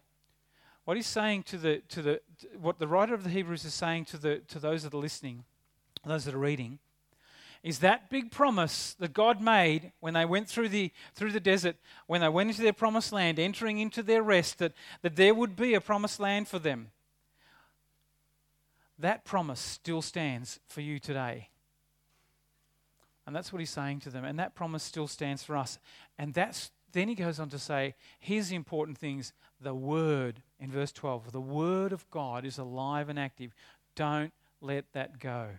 What 0.86 0.98
he's 0.98 1.08
saying 1.08 1.44
to 1.44 1.58
the, 1.58 1.82
to 1.90 2.02
the, 2.04 2.22
what 2.60 2.78
the 2.78 2.88
writer 2.88 3.16
of 3.16 3.24
the 3.24 3.30
Hebrews 3.32 3.66
is 3.66 3.74
saying 3.74 4.06
to, 4.06 4.18
the, 4.18 4.40
to 4.50 4.60
those 4.60 4.84
that 4.84 4.94
are 4.94 4.98
listening, 4.98 5.46
those 6.06 6.26
that 6.26 6.36
are 6.36 6.40
reading, 6.40 6.78
is 7.64 7.80
that 7.80 8.10
big 8.10 8.30
promise 8.30 8.94
that 9.00 9.14
God 9.14 9.42
made 9.42 9.94
when 10.02 10.14
they 10.14 10.26
went 10.26 10.50
through 10.50 10.70
the, 10.70 10.92
through 11.16 11.32
the 11.32 11.40
desert, 11.40 11.78
when 12.08 12.20
they 12.20 12.28
went 12.28 12.50
into 12.50 12.62
their 12.62 12.74
promised 12.74 13.14
land, 13.14 13.40
entering 13.40 13.80
into 13.80 14.04
their 14.04 14.22
rest, 14.22 14.60
that, 14.60 14.74
that 15.02 15.16
there 15.16 15.34
would 15.34 15.56
be 15.56 15.74
a 15.74 15.82
promised 15.82 16.20
land 16.20 16.50
for 16.50 16.60
them. 16.60 16.92
That 19.00 19.24
promise 19.24 19.62
still 19.62 20.02
stands 20.02 20.60
for 20.68 20.82
you 20.82 21.00
today. 21.00 21.50
And 23.26 23.34
that's 23.34 23.54
what 23.54 23.60
he's 23.60 23.70
saying 23.70 24.02
to 24.02 24.10
them. 24.10 24.26
And 24.26 24.38
that 24.40 24.56
promise 24.56 24.84
still 24.84 25.08
stands 25.08 25.42
for 25.42 25.56
us. 25.56 25.80
And 26.20 26.34
that's 26.34 26.72
then 26.92 27.08
he 27.08 27.16
goes 27.16 27.40
on 27.40 27.50
to 27.50 27.60
say, 27.60 27.96
here's 28.20 28.50
the 28.50 28.56
important 28.56 28.98
things. 28.98 29.34
The 29.60 29.74
word 29.74 30.44
in 30.60 30.70
verse 30.70 30.92
12, 30.92 31.32
the 31.32 31.42
word 31.42 31.92
of 31.92 32.10
God 32.12 32.46
is 32.46 32.58
alive 32.58 33.10
and 33.10 33.18
active. 33.18 33.56
Don't 33.96 34.32
let 34.62 34.86
that 34.94 35.20
go. 35.20 35.50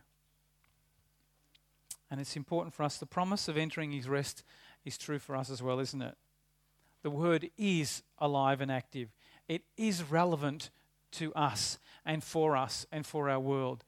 And 2.14 2.20
it's 2.20 2.37
important 2.37 2.72
for 2.72 2.85
us. 2.85 2.98
The 2.98 3.07
promise 3.07 3.48
of 3.48 3.57
entering 3.57 3.90
his 3.90 4.09
rest 4.09 4.44
is 4.85 4.96
true 4.96 5.18
for 5.18 5.35
us 5.35 5.50
as 5.50 5.61
well, 5.61 5.81
isn't 5.81 6.00
it? 6.00 6.14
The 7.03 7.11
word 7.11 7.50
is 7.59 8.05
alive 8.20 8.61
and 8.61 8.70
active, 8.70 9.09
it 9.48 9.62
is 9.77 10.00
relevant 10.09 10.70
to 11.11 11.35
us 11.35 11.81
and 12.07 12.22
for 12.22 12.57
us 12.57 12.87
and 12.92 13.05
for 13.05 13.29
our 13.29 13.40
world. 13.40 13.83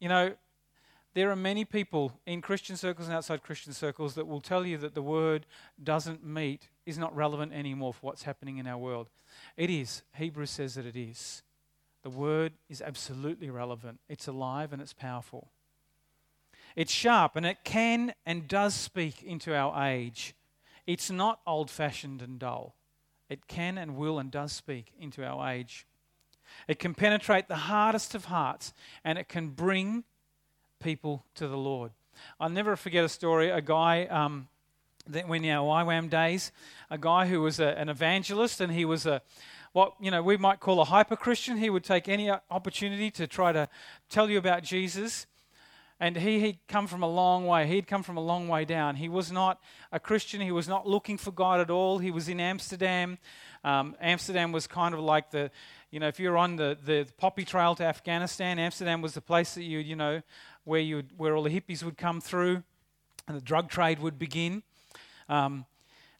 You 0.00 0.08
know, 0.08 0.36
there 1.12 1.30
are 1.30 1.36
many 1.36 1.66
people 1.66 2.18
in 2.24 2.40
Christian 2.40 2.78
circles 2.78 3.08
and 3.08 3.14
outside 3.14 3.42
Christian 3.42 3.74
circles 3.74 4.14
that 4.14 4.26
will 4.26 4.40
tell 4.40 4.64
you 4.64 4.78
that 4.78 4.94
the 4.94 5.02
word 5.02 5.44
doesn't 5.84 6.24
meet, 6.24 6.70
is 6.86 6.96
not 6.96 7.14
relevant 7.14 7.52
anymore 7.52 7.92
for 7.92 8.06
what's 8.06 8.22
happening 8.22 8.56
in 8.56 8.66
our 8.66 8.78
world. 8.78 9.10
It 9.58 9.68
is. 9.68 10.02
Hebrews 10.14 10.48
says 10.48 10.76
that 10.76 10.86
it 10.86 10.96
is. 10.96 11.42
The 12.04 12.08
word 12.08 12.54
is 12.70 12.80
absolutely 12.80 13.50
relevant, 13.50 14.00
it's 14.08 14.28
alive 14.28 14.72
and 14.72 14.80
it's 14.80 14.94
powerful. 14.94 15.50
It's 16.76 16.92
sharp 16.92 17.36
and 17.36 17.46
it 17.46 17.64
can 17.64 18.14
and 18.26 18.46
does 18.46 18.74
speak 18.74 19.22
into 19.22 19.56
our 19.56 19.88
age. 19.88 20.34
It's 20.86 21.10
not 21.10 21.40
old 21.46 21.70
fashioned 21.70 22.22
and 22.22 22.38
dull. 22.38 22.76
It 23.28 23.48
can 23.48 23.78
and 23.78 23.96
will 23.96 24.18
and 24.18 24.30
does 24.30 24.52
speak 24.52 24.92
into 25.00 25.24
our 25.24 25.50
age. 25.50 25.86
It 26.68 26.78
can 26.78 26.94
penetrate 26.94 27.48
the 27.48 27.56
hardest 27.56 28.14
of 28.14 28.26
hearts 28.26 28.72
and 29.04 29.18
it 29.18 29.28
can 29.28 29.48
bring 29.48 30.04
people 30.78 31.24
to 31.34 31.48
the 31.48 31.56
Lord. 31.56 31.92
I'll 32.38 32.50
never 32.50 32.76
forget 32.76 33.04
a 33.04 33.08
story. 33.08 33.50
A 33.50 33.60
guy, 33.60 34.04
um, 34.06 34.48
that 35.08 35.28
when 35.28 35.44
our 35.48 35.84
YWAM 35.84 36.10
days, 36.10 36.52
a 36.90 36.98
guy 36.98 37.26
who 37.26 37.40
was 37.40 37.60
a, 37.60 37.78
an 37.78 37.88
evangelist 37.88 38.60
and 38.60 38.72
he 38.72 38.84
was 38.84 39.06
a 39.06 39.22
what 39.72 39.92
you 40.00 40.10
know 40.10 40.22
we 40.22 40.36
might 40.38 40.58
call 40.58 40.80
a 40.80 40.84
hyper 40.84 41.16
Christian. 41.16 41.58
He 41.58 41.70
would 41.70 41.84
take 41.84 42.08
any 42.08 42.30
opportunity 42.50 43.10
to 43.12 43.26
try 43.26 43.52
to 43.52 43.68
tell 44.08 44.30
you 44.30 44.38
about 44.38 44.62
Jesus. 44.62 45.26
And 45.98 46.16
he 46.16 46.40
had 46.40 46.58
come 46.68 46.86
from 46.86 47.02
a 47.02 47.08
long 47.08 47.46
way. 47.46 47.66
He'd 47.66 47.86
come 47.86 48.02
from 48.02 48.18
a 48.18 48.20
long 48.20 48.48
way 48.48 48.66
down. 48.66 48.96
He 48.96 49.08
was 49.08 49.32
not 49.32 49.60
a 49.90 49.98
Christian. 49.98 50.42
He 50.42 50.52
was 50.52 50.68
not 50.68 50.86
looking 50.86 51.16
for 51.16 51.30
God 51.30 51.58
at 51.60 51.70
all. 51.70 51.98
He 51.98 52.10
was 52.10 52.28
in 52.28 52.38
Amsterdam. 52.38 53.16
Um, 53.64 53.96
Amsterdam 54.00 54.52
was 54.52 54.66
kind 54.66 54.94
of 54.94 55.00
like 55.00 55.30
the, 55.30 55.50
you 55.90 55.98
know, 55.98 56.08
if 56.08 56.20
you're 56.20 56.36
on 56.36 56.56
the, 56.56 56.76
the 56.84 57.06
poppy 57.16 57.46
trail 57.46 57.74
to 57.76 57.84
Afghanistan, 57.84 58.58
Amsterdam 58.58 59.00
was 59.00 59.14
the 59.14 59.22
place 59.22 59.54
that 59.54 59.62
you, 59.62 59.78
you 59.78 59.96
know, 59.96 60.20
where, 60.64 60.80
you 60.80 61.04
where 61.16 61.34
all 61.34 61.42
the 61.42 61.60
hippies 61.60 61.82
would 61.82 61.96
come 61.96 62.20
through 62.20 62.62
and 63.26 63.36
the 63.36 63.40
drug 63.40 63.70
trade 63.70 63.98
would 63.98 64.18
begin. 64.18 64.62
Um, 65.30 65.64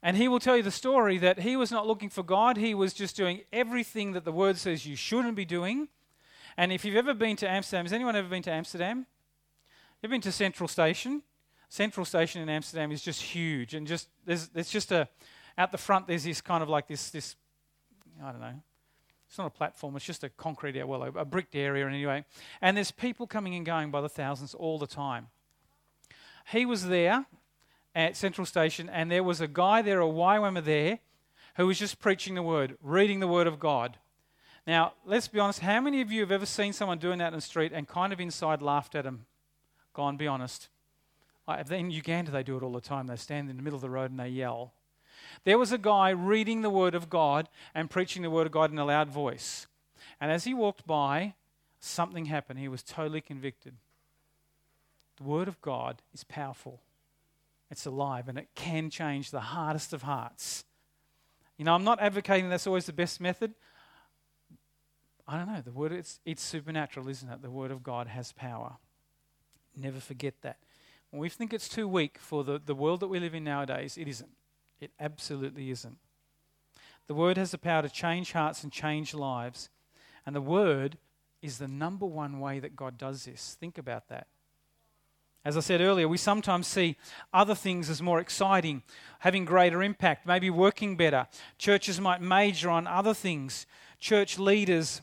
and 0.01 0.17
he 0.17 0.27
will 0.27 0.39
tell 0.39 0.57
you 0.57 0.63
the 0.63 0.71
story 0.71 1.17
that 1.19 1.39
he 1.39 1.55
was 1.55 1.71
not 1.71 1.85
looking 1.85 2.09
for 2.09 2.23
God. 2.23 2.57
He 2.57 2.73
was 2.73 2.93
just 2.93 3.15
doing 3.15 3.41
everything 3.53 4.13
that 4.13 4.25
the 4.25 4.31
word 4.31 4.57
says 4.57 4.85
you 4.85 4.95
shouldn't 4.95 5.35
be 5.35 5.45
doing. 5.45 5.87
And 6.55 6.71
if 6.71 6.83
you've 6.83 6.95
ever 6.95 7.13
been 7.13 7.35
to 7.37 7.49
Amsterdam, 7.49 7.85
has 7.85 7.93
anyone 7.93 8.15
ever 8.15 8.27
been 8.27 8.43
to 8.43 8.51
Amsterdam? 8.51 9.05
You've 10.01 10.11
been 10.11 10.21
to 10.21 10.31
Central 10.31 10.67
Station? 10.67 11.23
Central 11.69 12.05
Station 12.05 12.41
in 12.41 12.49
Amsterdam 12.49 12.91
is 12.91 13.01
just 13.01 13.21
huge, 13.21 13.73
and 13.73 13.87
just 13.87 14.09
there's 14.25 14.47
there's 14.49 14.69
just 14.69 14.91
a 14.91 15.09
out 15.57 15.71
the 15.71 15.77
front 15.77 16.07
there's 16.07 16.23
this 16.23 16.39
kind 16.39 16.61
of 16.61 16.69
like 16.69 16.87
this 16.87 17.09
this 17.09 17.35
I 18.23 18.31
don't 18.31 18.41
know. 18.41 18.61
It's 19.27 19.37
not 19.37 19.47
a 19.47 19.51
platform. 19.51 19.95
It's 19.95 20.05
just 20.05 20.23
a 20.23 20.29
concrete 20.29 20.75
area, 20.75 20.87
well, 20.87 21.03
a 21.03 21.25
bricked 21.25 21.55
area 21.55 21.85
anyway. 21.87 22.23
And 22.61 22.77
there's 22.77 22.91
people 22.91 23.27
coming 23.27 23.55
and 23.55 23.65
going 23.65 23.91
by 23.91 23.99
the 23.99 24.07
thousands 24.07 24.53
all 24.53 24.79
the 24.79 24.87
time. 24.87 25.27
He 26.51 26.65
was 26.65 26.87
there 26.87 27.25
at 27.93 28.15
Central 28.15 28.45
Station, 28.45 28.89
and 28.89 29.11
there 29.11 29.23
was 29.23 29.41
a 29.41 29.47
guy 29.47 29.81
there, 29.81 29.99
a 29.99 30.05
YWAMer 30.05 30.63
there, 30.63 30.99
who 31.57 31.67
was 31.67 31.77
just 31.77 31.99
preaching 31.99 32.35
the 32.35 32.41
word, 32.41 32.77
reading 32.81 33.19
the 33.19 33.27
word 33.27 33.47
of 33.47 33.59
God. 33.59 33.97
Now, 34.65 34.93
let's 35.05 35.27
be 35.27 35.39
honest. 35.39 35.59
How 35.59 35.81
many 35.81 35.99
of 35.99 36.09
you 36.09 36.21
have 36.21 36.31
ever 36.31 36.45
seen 36.45 36.71
someone 36.71 36.97
doing 36.97 37.17
that 37.17 37.33
in 37.33 37.33
the 37.33 37.41
street 37.41 37.73
and 37.73 37.85
kind 37.85 38.13
of 38.13 38.21
inside 38.21 38.61
laughed 38.61 38.95
at 38.95 39.05
him? 39.05 39.25
Go 39.97 40.03
on, 40.03 40.15
be 40.15 40.27
honest. 40.27 40.69
In 41.71 41.89
Uganda, 41.89 42.29
they 42.29 42.43
do 42.43 42.55
it 42.55 42.61
all 42.61 42.71
the 42.71 42.79
time. 42.79 43.07
They 43.07 43.15
stand 43.15 43.49
in 43.49 43.57
the 43.57 43.63
middle 43.63 43.77
of 43.77 43.81
the 43.81 43.89
road 43.89 44.11
and 44.11 44.19
they 44.19 44.29
yell. 44.29 44.73
There 45.43 45.57
was 45.57 45.71
a 45.71 45.79
guy 45.79 46.11
reading 46.11 46.61
the 46.61 46.69
Word 46.69 46.93
of 46.93 47.09
God 47.09 47.49
and 47.73 47.89
preaching 47.89 48.21
the 48.21 48.29
Word 48.29 48.45
of 48.45 48.51
God 48.51 48.71
in 48.71 48.77
a 48.77 48.85
loud 48.85 49.09
voice. 49.09 49.65
And 50.21 50.31
as 50.31 50.43
he 50.43 50.53
walked 50.53 50.85
by, 50.85 51.33
something 51.79 52.25
happened. 52.25 52.59
He 52.59 52.67
was 52.67 52.83
totally 52.83 53.21
convicted. 53.21 53.73
The 55.15 55.23
Word 55.23 55.47
of 55.47 55.59
God 55.61 56.03
is 56.13 56.23
powerful, 56.23 56.79
it's 57.71 57.87
alive, 57.87 58.29
and 58.29 58.37
it 58.37 58.49
can 58.53 58.91
change 58.91 59.31
the 59.31 59.39
hardest 59.39 59.93
of 59.93 60.03
hearts. 60.03 60.63
You 61.57 61.65
know, 61.65 61.73
I'm 61.73 61.83
not 61.83 61.99
advocating 61.99 62.49
that's 62.49 62.67
always 62.67 62.85
the 62.85 62.93
best 62.93 63.19
method. 63.19 63.55
I 65.27 65.37
don't 65.37 65.51
know. 65.51 65.61
The 65.61 65.71
word 65.71 65.91
it's 65.91 66.19
it's 66.23 66.43
supernatural, 66.43 67.09
isn't 67.09 67.27
it? 67.27 67.41
The 67.41 67.49
word 67.49 67.71
of 67.71 67.81
God 67.81 68.05
has 68.07 68.31
power. 68.31 68.77
Never 69.79 69.99
forget 69.99 70.33
that. 70.41 70.57
When 71.11 71.21
we 71.21 71.29
think 71.29 71.53
it's 71.53 71.69
too 71.69 71.87
weak 71.87 72.17
for 72.17 72.43
the, 72.43 72.59
the 72.63 72.75
world 72.75 72.99
that 72.99 73.07
we 73.07 73.19
live 73.19 73.35
in 73.35 73.43
nowadays, 73.43 73.97
it 73.97 74.07
isn't. 74.07 74.31
It 74.81 74.91
absolutely 74.99 75.69
isn't. 75.69 75.97
The 77.07 77.13
Word 77.13 77.37
has 77.37 77.51
the 77.51 77.57
power 77.57 77.83
to 77.83 77.89
change 77.89 78.33
hearts 78.33 78.63
and 78.63 78.71
change 78.71 79.13
lives. 79.13 79.69
And 80.25 80.35
the 80.35 80.41
Word 80.41 80.97
is 81.41 81.57
the 81.57 81.67
number 81.67 82.05
one 82.05 82.39
way 82.39 82.59
that 82.59 82.75
God 82.75 82.97
does 82.97 83.25
this. 83.25 83.55
Think 83.59 83.77
about 83.77 84.09
that. 84.09 84.27
As 85.45 85.55
I 85.55 85.61
said 85.61 85.79
earlier, 85.79 86.09
we 86.09 86.17
sometimes 86.17 86.67
see 86.67 86.97
other 87.33 87.55
things 87.55 87.89
as 87.89 88.01
more 88.01 88.19
exciting, 88.19 88.83
having 89.19 89.45
greater 89.45 89.81
impact, 89.81 90.27
maybe 90.27 90.49
working 90.49 90.97
better. 90.97 91.27
Churches 91.57 92.01
might 92.01 92.21
major 92.21 92.69
on 92.69 92.85
other 92.85 93.13
things. 93.13 93.65
Church 93.97 94.37
leaders, 94.37 95.01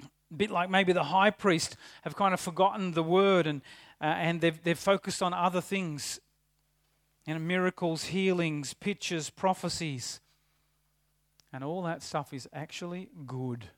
a 0.00 0.34
bit 0.34 0.52
like 0.52 0.70
maybe 0.70 0.92
the 0.92 1.04
high 1.04 1.30
priest, 1.30 1.76
have 2.02 2.14
kind 2.14 2.32
of 2.32 2.38
forgotten 2.38 2.92
the 2.92 3.02
word 3.02 3.48
and, 3.48 3.62
uh, 4.04 4.08
and 4.18 4.42
they've, 4.42 4.62
they've 4.62 4.78
focused 4.78 5.22
on 5.22 5.32
other 5.32 5.62
things. 5.62 6.20
Know, 7.26 7.38
miracles, 7.38 8.04
healings, 8.04 8.74
pictures, 8.74 9.30
prophecies. 9.30 10.20
And 11.54 11.64
all 11.64 11.82
that 11.84 12.02
stuff 12.02 12.34
is 12.34 12.46
actually 12.52 13.08
good. 13.26 13.70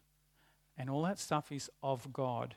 And 0.77 0.91
all 0.91 1.03
that 1.03 1.21
stuff 1.21 1.53
is 1.53 1.71
of 1.81 2.13
God. 2.13 2.57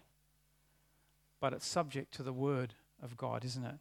But 1.40 1.54
it's 1.54 1.68
subject 1.68 2.12
to 2.16 2.24
the 2.24 2.34
word 2.34 2.74
of 3.04 3.16
God, 3.16 3.46
isn't 3.46 3.64
it? 3.64 3.76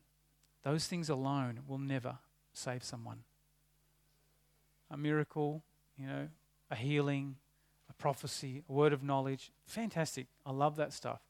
Those 0.64 0.87
things 0.87 1.09
alone 1.09 1.61
will 1.66 1.79
never 1.79 2.18
save 2.53 2.85
someone. 2.85 3.20
A 4.90 4.98
miracle, 4.98 5.62
you 5.98 6.07
know, 6.07 6.29
a 6.70 6.77
healing, 6.77 7.37
a 7.88 7.94
prophecy, 7.94 8.64
a 8.68 8.72
word 8.72 8.92
of 8.92 9.03
knowledge, 9.03 9.51
fantastic. 9.64 10.27
I 10.44 10.51
love 10.51 10.77
that 10.77 10.92
stuff. 10.92 11.20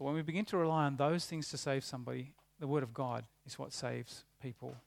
But 0.00 0.06
when 0.06 0.14
we 0.14 0.22
begin 0.22 0.46
to 0.46 0.56
rely 0.56 0.86
on 0.86 0.96
those 0.96 1.26
things 1.26 1.50
to 1.50 1.58
save 1.58 1.84
somebody, 1.84 2.32
the 2.58 2.66
word 2.66 2.82
of 2.82 2.94
God 2.94 3.26
is 3.46 3.58
what 3.58 3.70
saves 3.70 4.24
people. 4.40 4.78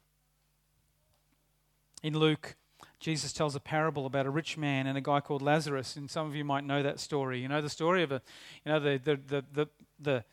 In 2.01 2.17
Luke, 2.17 2.55
Jesus 2.99 3.31
tells 3.31 3.55
a 3.55 3.59
parable 3.59 4.07
about 4.07 4.25
a 4.25 4.31
rich 4.31 4.57
man 4.57 4.87
and 4.87 4.97
a 4.97 5.01
guy 5.01 5.19
called 5.19 5.43
Lazarus, 5.43 5.97
and 5.97 6.09
some 6.09 6.25
of 6.25 6.35
you 6.35 6.43
might 6.43 6.63
know 6.63 6.81
that 6.81 6.99
story. 6.99 7.39
You 7.39 7.47
know 7.47 7.61
the 7.61 7.69
story 7.69 8.01
of 8.01 8.11
a, 8.11 8.23
you 8.65 8.71
know 8.71 8.79
the 8.79 8.97
the 8.97 9.19
the 9.27 9.45
the, 9.53 9.67
the 9.99 10.25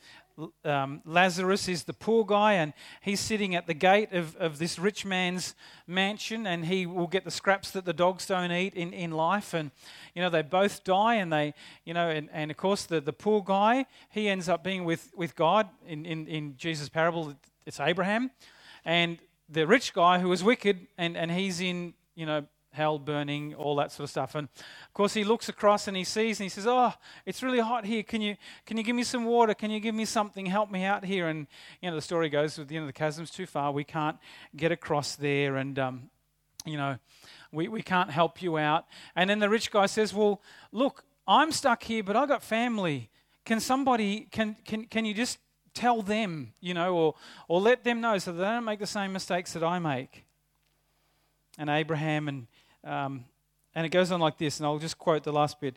um, 0.65 1.03
Lazarus 1.05 1.69
is 1.69 1.85
the 1.85 1.93
poor 1.93 2.25
guy, 2.25 2.55
and 2.55 2.73
he's 3.01 3.21
sitting 3.21 3.55
at 3.55 3.67
the 3.67 3.75
gate 3.75 4.13
of, 4.13 4.37
of 4.37 4.59
this 4.59 4.79
rich 4.79 5.05
man's 5.05 5.55
mansion, 5.87 6.47
and 6.47 6.65
he 6.65 6.87
will 6.87 7.07
get 7.07 7.25
the 7.25 7.31
scraps 7.31 7.71
that 7.73 7.85
the 7.85 7.93
dogs 7.93 8.27
don't 8.27 8.53
eat 8.53 8.75
in, 8.75 8.93
in 8.93 9.11
life. 9.11 9.55
And, 9.55 9.71
you 10.15 10.23
know, 10.23 10.31
they 10.31 10.43
both 10.43 10.85
die, 10.85 11.17
and 11.17 11.33
they, 11.33 11.55
you 11.85 11.95
know, 11.95 12.09
and, 12.09 12.29
and 12.33 12.51
of 12.51 12.57
course, 12.57 12.85
the, 12.87 13.01
the 13.01 13.13
poor 13.13 13.43
guy, 13.43 13.87
he 14.11 14.29
ends 14.29 14.49
up 14.49 14.63
being 14.65 14.85
with, 14.85 15.13
with 15.17 15.35
God. 15.37 15.69
In, 15.87 16.07
in, 16.07 16.27
in 16.27 16.57
Jesus' 16.57 16.89
parable, 16.89 17.35
it's 17.67 17.81
Abraham. 17.81 18.31
And 18.85 19.19
the 19.49 19.67
rich 19.67 19.93
guy 19.93 20.19
who 20.19 20.29
was 20.29 20.45
wicked, 20.45 20.87
and, 20.97 21.17
and 21.17 21.31
he's 21.31 21.61
in, 21.61 21.95
you 22.15 22.27
know, 22.27 22.47
hell 22.73 22.99
burning, 22.99 23.55
all 23.55 23.77
that 23.77 23.93
sort 23.93 24.05
of 24.05 24.11
stuff. 24.11 24.35
And 24.35 24.49
of 24.57 24.95
course, 24.95 25.15
he 25.15 25.25
looks 25.25 25.49
across 25.49 25.89
and 25.89 25.97
he 25.97 26.05
sees 26.05 26.41
and 26.41 26.45
he 26.45 26.49
says, 26.49 26.67
"Oh, 26.67 26.93
it's 27.27 27.43
really 27.43 27.61
hot 27.61 27.85
here. 27.85 28.03
Can 28.03 28.21
you 28.21 28.37
can 28.67 28.77
you 28.77 28.83
give 28.83 28.97
me 28.97 29.03
some 29.03 29.25
water? 29.25 29.55
Can 29.55 29.71
you 29.71 29.81
give 29.81 29.95
me 29.95 30.05
something? 30.05 30.47
Help 30.47 30.71
me 30.71 30.85
out 30.85 31.05
here." 31.05 31.29
And 31.29 31.47
you 31.81 31.91
know, 31.91 31.97
the 31.97 32.03
story 32.03 32.29
goes, 32.29 32.59
"At 32.59 32.69
the 32.69 32.77
end 32.77 32.85
of 32.85 32.89
the 32.89 32.99
chasm's 32.99 33.31
too 33.31 33.47
far. 33.47 33.73
We 33.73 33.85
can't 33.85 34.19
get 34.57 34.73
across 34.73 35.17
there." 35.17 35.57
And 35.57 35.79
um, 35.79 36.11
you 36.65 36.77
know, 36.77 36.99
we 37.53 37.69
we 37.69 37.83
can't 37.83 38.11
help 38.11 38.43
you 38.43 38.59
out. 38.59 38.87
And 39.17 39.29
then 39.29 39.39
the 39.39 39.49
rich 39.49 39.71
guy 39.71 39.87
says, 39.87 40.15
"Well, 40.15 40.41
look, 40.73 41.05
I'm 41.27 41.53
stuck 41.53 41.83
here, 41.83 42.03
but 42.03 42.17
I 42.17 42.27
got 42.27 42.43
family. 42.43 43.11
Can 43.45 43.61
somebody 43.61 44.29
can 44.31 44.57
can 44.65 44.85
can 44.85 45.05
you 45.05 45.15
just 45.15 45.39
tell 45.75 46.03
them, 46.03 46.53
you 46.61 46.75
know, 46.75 46.95
or 46.95 47.15
or 47.49 47.61
let 47.61 47.85
them 47.85 48.01
know 48.01 48.19
so 48.19 48.33
they 48.33 48.43
don't 48.43 48.65
make 48.65 48.79
the 48.79 48.87
same 48.87 49.13
mistakes 49.13 49.53
that 49.55 49.65
I 49.65 49.79
make?" 49.79 50.25
And 51.59 51.69
Abraham 51.69 52.29
and 52.29 52.47
um, 52.85 53.25
and 53.75 53.87
it 53.87 53.91
goes 53.91 54.11
on 54.11 54.21
like 54.21 54.39
this, 54.39 54.59
and 54.59 54.67
I'll 54.67 54.79
just 54.79 54.99
quote 54.99 55.23
the 55.23 55.33
last 55.33 55.61
bit. 55.61 55.77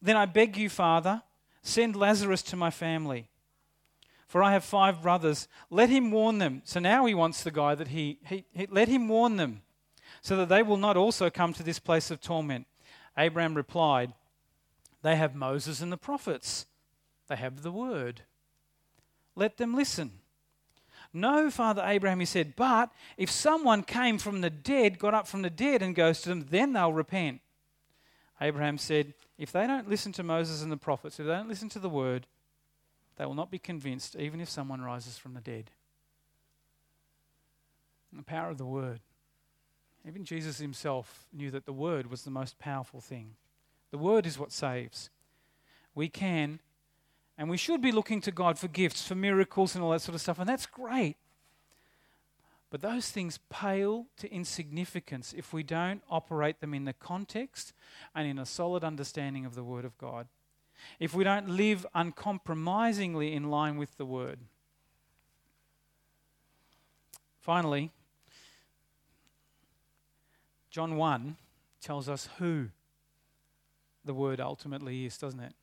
Then 0.00 0.16
I 0.16 0.26
beg 0.26 0.56
you, 0.56 0.68
Father, 0.68 1.22
send 1.62 1.96
Lazarus 1.96 2.42
to 2.44 2.56
my 2.56 2.70
family, 2.70 3.28
for 4.26 4.42
I 4.42 4.52
have 4.52 4.64
five 4.64 5.02
brothers. 5.02 5.48
Let 5.70 5.88
him 5.88 6.10
warn 6.10 6.38
them. 6.38 6.62
So 6.64 6.80
now 6.80 7.06
he 7.06 7.14
wants 7.14 7.42
the 7.42 7.50
guy 7.50 7.74
that 7.74 7.88
he, 7.88 8.18
he, 8.26 8.44
he 8.52 8.66
let 8.70 8.88
him 8.88 9.08
warn 9.08 9.36
them, 9.36 9.62
so 10.20 10.36
that 10.36 10.48
they 10.48 10.62
will 10.62 10.76
not 10.76 10.96
also 10.96 11.30
come 11.30 11.52
to 11.54 11.62
this 11.62 11.78
place 11.78 12.10
of 12.10 12.20
torment. 12.20 12.66
Abraham 13.18 13.54
replied, 13.54 14.12
They 15.02 15.16
have 15.16 15.34
Moses 15.34 15.80
and 15.80 15.92
the 15.92 15.96
prophets, 15.96 16.66
they 17.28 17.36
have 17.36 17.62
the 17.62 17.72
word. 17.72 18.22
Let 19.34 19.58
them 19.58 19.74
listen. 19.74 20.12
No, 21.16 21.50
Father 21.50 21.82
Abraham, 21.82 22.20
he 22.20 22.26
said, 22.26 22.54
but 22.56 22.92
if 23.16 23.30
someone 23.30 23.82
came 23.82 24.18
from 24.18 24.42
the 24.42 24.50
dead, 24.50 24.98
got 24.98 25.14
up 25.14 25.26
from 25.26 25.40
the 25.40 25.48
dead, 25.48 25.80
and 25.80 25.94
goes 25.94 26.20
to 26.20 26.28
them, 26.28 26.46
then 26.50 26.74
they'll 26.74 26.92
repent. 26.92 27.40
Abraham 28.38 28.76
said, 28.76 29.14
If 29.38 29.50
they 29.50 29.66
don't 29.66 29.88
listen 29.88 30.12
to 30.12 30.22
Moses 30.22 30.62
and 30.62 30.70
the 30.70 30.76
prophets, 30.76 31.18
if 31.18 31.24
they 31.24 31.32
don't 31.32 31.48
listen 31.48 31.70
to 31.70 31.78
the 31.78 31.88
word, 31.88 32.26
they 33.16 33.24
will 33.24 33.34
not 33.34 33.50
be 33.50 33.58
convinced, 33.58 34.14
even 34.16 34.42
if 34.42 34.50
someone 34.50 34.82
rises 34.82 35.16
from 35.16 35.32
the 35.32 35.40
dead. 35.40 35.70
And 38.10 38.20
the 38.20 38.24
power 38.24 38.50
of 38.50 38.58
the 38.58 38.66
word. 38.66 39.00
Even 40.06 40.22
Jesus 40.26 40.58
himself 40.58 41.24
knew 41.32 41.50
that 41.50 41.64
the 41.64 41.72
word 41.72 42.10
was 42.10 42.24
the 42.24 42.30
most 42.30 42.58
powerful 42.58 43.00
thing. 43.00 43.36
The 43.90 43.96
word 43.96 44.26
is 44.26 44.38
what 44.38 44.52
saves. 44.52 45.08
We 45.94 46.10
can 46.10 46.60
and 47.38 47.50
we 47.50 47.56
should 47.56 47.82
be 47.82 47.92
looking 47.92 48.20
to 48.22 48.32
God 48.32 48.58
for 48.58 48.68
gifts, 48.68 49.06
for 49.06 49.14
miracles, 49.14 49.74
and 49.74 49.84
all 49.84 49.90
that 49.90 50.00
sort 50.00 50.14
of 50.14 50.20
stuff. 50.20 50.38
And 50.38 50.48
that's 50.48 50.66
great. 50.66 51.16
But 52.70 52.80
those 52.80 53.10
things 53.10 53.38
pale 53.48 54.06
to 54.16 54.32
insignificance 54.32 55.34
if 55.36 55.52
we 55.52 55.62
don't 55.62 56.02
operate 56.10 56.60
them 56.60 56.74
in 56.74 56.84
the 56.84 56.92
context 56.92 57.72
and 58.14 58.26
in 58.26 58.38
a 58.38 58.46
solid 58.46 58.82
understanding 58.82 59.44
of 59.44 59.54
the 59.54 59.62
Word 59.62 59.84
of 59.84 59.96
God. 59.98 60.26
If 60.98 61.14
we 61.14 61.24
don't 61.24 61.48
live 61.48 61.86
uncompromisingly 61.94 63.32
in 63.32 63.50
line 63.50 63.76
with 63.76 63.96
the 63.96 64.04
Word. 64.04 64.40
Finally, 67.40 67.92
John 70.70 70.96
1 70.96 71.36
tells 71.80 72.08
us 72.08 72.28
who 72.38 72.68
the 74.04 74.12
Word 74.12 74.40
ultimately 74.40 75.06
is, 75.06 75.16
doesn't 75.16 75.40
it? 75.40 75.54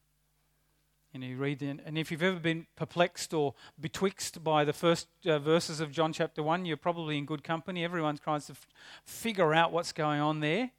And 1.13 1.23
you 1.23 1.37
read 1.37 1.61
in, 1.61 1.79
and 1.85 1.95
if 1.95 2.11
you've 2.11 2.23
ever 2.23 2.39
been 2.39 2.65
perplexed 2.75 3.35
or 3.35 3.53
betwixt 3.79 4.43
by 4.43 4.63
the 4.63 4.73
first 4.73 5.07
uh, 5.27 5.37
verses 5.37 5.79
of 5.79 5.91
John 5.91 6.11
chapter 6.11 6.41
1, 6.41 6.65
you're 6.65 6.75
probably 6.75 7.19
in 7.19 7.25
good 7.25 7.43
company. 7.43 7.83
Everyone's 7.83 8.19
trying 8.19 8.41
to 8.41 8.53
f- 8.53 8.67
figure 9.05 9.53
out 9.53 9.71
what's 9.71 9.91
going 9.91 10.19
on 10.19 10.39
there. 10.39 10.71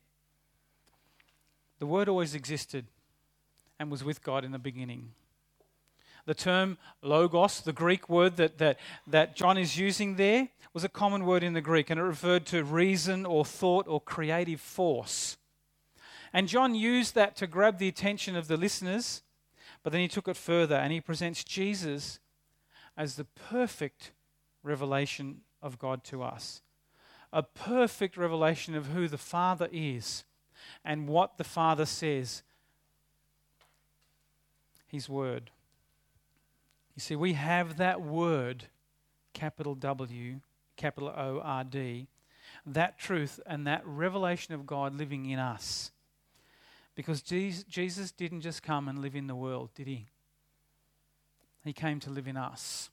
The 1.78 1.86
Word 1.86 2.08
always 2.08 2.34
existed 2.34 2.86
and 3.78 3.92
was 3.92 4.02
with 4.02 4.24
God 4.24 4.44
in 4.44 4.50
the 4.50 4.58
beginning. 4.58 5.12
The 6.26 6.34
term 6.34 6.78
logos, 7.00 7.60
the 7.60 7.72
Greek 7.72 8.08
word 8.08 8.36
that, 8.36 8.58
that, 8.58 8.80
that 9.06 9.36
John 9.36 9.56
is 9.56 9.78
using 9.78 10.16
there, 10.16 10.48
was 10.72 10.82
a 10.82 10.88
common 10.88 11.26
word 11.26 11.44
in 11.44 11.52
the 11.52 11.60
Greek, 11.60 11.90
and 11.90 12.00
it 12.00 12.02
referred 12.02 12.46
to 12.46 12.64
reason 12.64 13.24
or 13.24 13.44
thought 13.44 13.86
or 13.86 14.00
creative 14.00 14.60
force. 14.60 15.36
And 16.32 16.48
John 16.48 16.74
used 16.74 17.14
that 17.14 17.36
to 17.36 17.46
grab 17.46 17.78
the 17.78 17.86
attention 17.86 18.34
of 18.34 18.48
the 18.48 18.56
listeners 18.56 19.22
but 19.84 19.92
then 19.92 20.00
he 20.00 20.08
took 20.08 20.26
it 20.26 20.36
further 20.36 20.74
and 20.74 20.92
he 20.92 21.00
presents 21.00 21.44
Jesus 21.44 22.18
as 22.96 23.14
the 23.14 23.24
perfect 23.24 24.10
revelation 24.64 25.42
of 25.62 25.78
God 25.78 26.02
to 26.04 26.24
us. 26.24 26.62
A 27.32 27.42
perfect 27.42 28.16
revelation 28.16 28.74
of 28.74 28.86
who 28.86 29.06
the 29.06 29.18
Father 29.18 29.68
is 29.70 30.24
and 30.84 31.06
what 31.06 31.36
the 31.36 31.44
Father 31.44 31.84
says. 31.84 32.42
His 34.86 35.08
Word. 35.08 35.50
You 36.94 37.00
see, 37.00 37.16
we 37.16 37.34
have 37.34 37.76
that 37.76 38.00
Word, 38.00 38.66
capital 39.32 39.74
W, 39.74 40.40
capital 40.76 41.08
O 41.08 41.40
R 41.42 41.64
D, 41.64 42.06
that 42.64 42.98
truth 42.98 43.40
and 43.46 43.66
that 43.66 43.82
revelation 43.84 44.54
of 44.54 44.64
God 44.64 44.94
living 44.94 45.28
in 45.28 45.38
us. 45.38 45.90
Because 46.94 47.22
Jesus 47.22 48.12
didn't 48.12 48.42
just 48.42 48.62
come 48.62 48.88
and 48.88 49.00
live 49.00 49.16
in 49.16 49.26
the 49.26 49.34
world, 49.34 49.70
did 49.74 49.86
he? 49.86 50.06
He 51.64 51.72
came 51.72 51.98
to 52.00 52.10
live 52.10 52.28
in 52.28 52.36
us. 52.36 52.90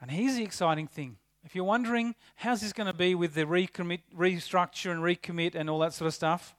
And 0.00 0.10
here's 0.10 0.34
the 0.34 0.42
exciting 0.42 0.88
thing. 0.88 1.16
If 1.44 1.54
you're 1.54 1.64
wondering 1.64 2.14
how's 2.36 2.60
this 2.60 2.72
going 2.72 2.88
to 2.88 2.96
be 2.96 3.14
with 3.14 3.34
the 3.34 3.44
recommit, 3.44 4.00
restructure 4.16 4.90
and 4.90 5.00
recommit 5.00 5.54
and 5.54 5.70
all 5.70 5.78
that 5.78 5.94
sort 5.94 6.08
of 6.08 6.14
stuff, 6.14 6.54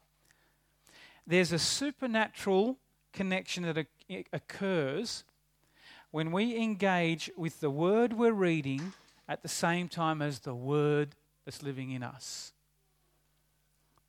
there's 1.27 1.51
a 1.51 1.59
supernatural 1.59 2.77
connection 3.11 3.63
that 3.63 3.85
occurs 4.31 5.23
when 6.11 6.31
we 6.31 6.57
engage 6.57 7.29
with 7.37 7.59
the 7.59 7.69
word 7.69 8.13
we're 8.13 8.33
reading 8.33 8.93
at 9.27 9.41
the 9.41 9.47
same 9.47 9.87
time 9.87 10.21
as 10.21 10.39
the 10.39 10.55
word 10.55 11.15
that's 11.45 11.63
living 11.63 11.91
in 11.91 12.03
us. 12.03 12.53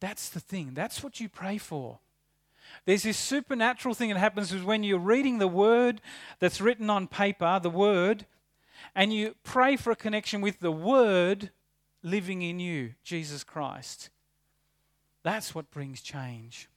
That's 0.00 0.28
the 0.28 0.40
thing. 0.40 0.72
That's 0.74 1.02
what 1.02 1.20
you 1.20 1.28
pray 1.28 1.58
for. 1.58 1.98
There's 2.84 3.02
this 3.04 3.16
supernatural 3.16 3.94
thing 3.94 4.10
that 4.10 4.18
happens 4.18 4.52
when 4.54 4.82
you're 4.82 4.98
reading 4.98 5.38
the 5.38 5.48
word 5.48 6.00
that's 6.38 6.60
written 6.60 6.90
on 6.90 7.06
paper, 7.06 7.58
the 7.62 7.70
word, 7.70 8.26
and 8.94 9.12
you 9.12 9.34
pray 9.42 9.76
for 9.76 9.90
a 9.90 9.96
connection 9.96 10.40
with 10.40 10.60
the 10.60 10.72
word 10.72 11.50
living 12.02 12.42
in 12.42 12.60
you, 12.60 12.94
Jesus 13.02 13.44
Christ. 13.44 14.10
That's 15.22 15.54
what 15.54 15.70
brings 15.70 16.02
change. 16.02 16.68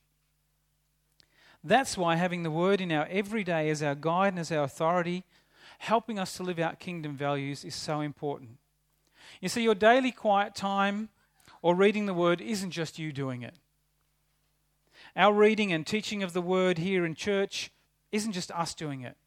That's 1.64 1.98
why 1.98 2.16
having 2.16 2.44
the 2.44 2.52
word 2.52 2.80
in 2.80 2.92
our 2.92 3.08
everyday 3.12 3.70
as 3.70 3.84
our 3.84 3.96
guide 3.96 4.30
and 4.30 4.40
as 4.40 4.52
our 4.52 4.64
authority 4.64 5.26
helping 5.80 6.18
us 6.18 6.36
to 6.38 6.44
live 6.44 6.60
out 6.60 6.80
kingdom 6.80 7.16
values 7.16 7.64
is 7.64 7.76
so 7.76 8.02
important. 8.02 8.58
You 9.42 9.50
see, 9.50 9.64
your 9.64 9.76
daily 9.76 10.12
quiet 10.12 10.56
time 10.56 11.10
or 11.62 11.76
reading 11.76 12.06
the 12.06 12.14
word 12.14 12.42
isn't 12.42 12.72
just 12.72 12.98
you 12.98 13.12
doing 13.12 13.42
it. 13.42 13.56
Our 15.18 15.34
reading 15.34 15.74
and 15.74 15.86
teaching 15.86 16.22
of 16.22 16.34
the 16.34 16.44
word 16.44 16.78
here 16.78 17.04
in 17.04 17.16
church 17.16 17.72
isn't 18.12 18.34
just 18.34 18.52
us 18.52 18.76
doing 18.76 19.02
it. 19.02 19.18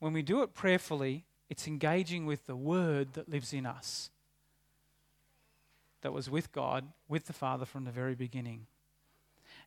When 0.00 0.12
we 0.12 0.20
do 0.20 0.42
it 0.42 0.52
prayerfully, 0.52 1.24
it's 1.48 1.68
engaging 1.68 2.26
with 2.26 2.46
the 2.46 2.56
word 2.56 3.12
that 3.12 3.28
lives 3.28 3.52
in 3.52 3.66
us, 3.66 4.10
that 6.02 6.12
was 6.12 6.28
with 6.28 6.50
God, 6.50 6.88
with 7.08 7.26
the 7.26 7.32
Father 7.32 7.64
from 7.64 7.84
the 7.84 7.92
very 7.92 8.16
beginning. 8.16 8.66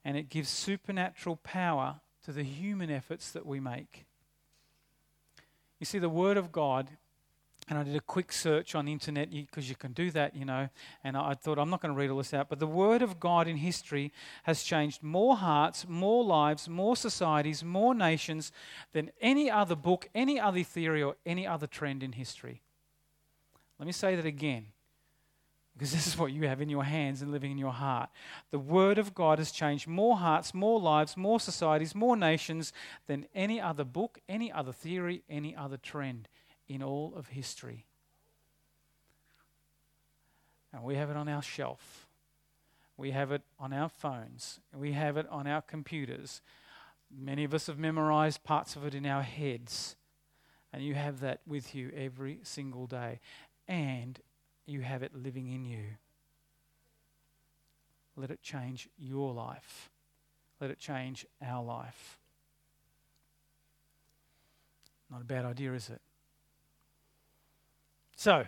And 0.04 0.18
it 0.18 0.28
gives 0.28 0.50
supernatural 0.50 1.38
power 1.38 2.02
to 2.26 2.34
the 2.34 2.44
human 2.44 2.92
efforts 2.92 3.32
that 3.32 3.46
we 3.46 3.62
make. 3.62 4.04
You 5.80 5.86
see, 5.86 6.00
the 6.00 6.10
Word 6.10 6.36
of 6.36 6.52
God 6.52 6.90
and 7.70 7.78
I 7.78 7.84
did 7.84 7.96
a 7.96 8.02
quick 8.02 8.32
search 8.32 8.74
on 8.74 8.86
the 8.86 8.92
internet 8.92 9.30
because 9.30 9.70
you 9.70 9.76
can 9.76 9.94
do 9.94 10.10
that, 10.12 10.36
you 10.36 10.44
know. 10.44 10.70
And 11.04 11.16
I 11.16 11.36
thought, 11.36 11.60
I'm 11.60 11.70
not 11.70 11.82
going 11.82 11.94
to 11.94 11.98
read 11.98 12.10
all 12.10 12.18
this 12.18 12.34
out, 12.34 12.50
but 12.50 12.58
the 12.58 12.66
Word 12.66 13.04
of 13.04 13.20
God 13.20 13.48
in 13.48 13.58
history 13.58 14.12
has 14.44 14.64
changed 14.64 15.04
more 15.04 15.38
hearts, 15.38 15.86
more 15.88 16.24
lives, 16.24 16.68
more 16.68 16.96
societies, 16.96 17.64
more 17.64 17.94
nations 17.94 18.52
than 18.92 19.12
any 19.22 19.52
other 19.52 19.76
book, 19.76 20.10
any 20.16 20.40
other 20.40 20.64
theory, 20.64 21.04
or 21.04 21.16
any 21.28 21.46
other 21.46 21.68
trend 21.68 22.02
in 22.02 22.14
history. 22.14 22.64
Let 23.78 23.86
me 23.86 23.92
say 23.92 24.16
that 24.16 24.26
again 24.26 24.68
because 25.74 25.92
this 25.94 26.08
is 26.08 26.18
what 26.18 26.32
you 26.32 26.48
have 26.48 26.62
in 26.62 26.70
your 26.70 26.84
hands 26.84 27.22
and 27.22 27.32
living 27.32 27.52
in 27.52 27.58
your 27.60 27.72
heart. 27.72 28.10
The 28.50 28.58
Word 28.58 28.98
of 28.98 29.14
God 29.14 29.38
has 29.38 29.52
changed 29.52 29.88
more 29.88 30.18
hearts, 30.18 30.56
more 30.56 30.80
lives, 30.80 31.16
more 31.16 31.40
societies, 31.40 31.94
more 31.94 32.18
nations 32.18 32.74
than 33.06 33.28
any 33.36 33.62
other 33.62 33.84
book, 33.84 34.20
any 34.28 34.52
other 34.52 34.74
theory, 34.74 35.22
any 35.30 35.56
other 35.56 35.78
trend 35.78 36.28
in 36.70 36.84
all 36.84 37.14
of 37.16 37.28
history. 37.28 37.86
And 40.72 40.84
we 40.84 40.96
have 40.96 41.10
it 41.10 41.18
on 41.18 41.28
our 41.28 41.42
shelf. 41.42 42.08
We 42.96 43.12
have 43.12 43.32
it 43.32 43.42
on 43.60 43.74
our 43.74 43.90
phones. 43.90 44.60
We 44.74 44.92
have 44.92 45.18
it 45.18 45.28
on 45.30 45.48
our 45.48 45.62
computers. 45.62 46.42
Many 47.10 47.44
of 47.44 47.54
us 47.54 47.68
have 47.68 47.80
memorized 47.80 48.44
parts 48.44 48.76
of 48.76 48.86
it 48.86 48.94
in 48.94 49.06
our 49.06 49.24
heads. 49.24 49.96
And 50.72 50.84
you 50.84 50.94
have 50.94 51.22
that 51.22 51.42
with 51.48 51.74
you 51.74 51.92
every 51.96 52.40
single 52.44 52.86
day. 52.86 53.20
And 53.68 54.20
you 54.68 54.82
have 54.82 55.02
it 55.02 55.16
living 55.16 55.48
in 55.48 55.66
you. 55.66 55.86
Let 58.16 58.30
it 58.30 58.44
change 58.44 58.90
your 58.98 59.34
life. 59.34 59.90
Let 60.60 60.70
it 60.70 60.78
change 60.78 61.26
our 61.42 61.64
life. 61.64 62.20
Not 65.10 65.22
a 65.22 65.26
bad 65.26 65.46
idea, 65.46 65.74
is 65.74 65.90
it? 65.90 66.02
So, 68.20 68.46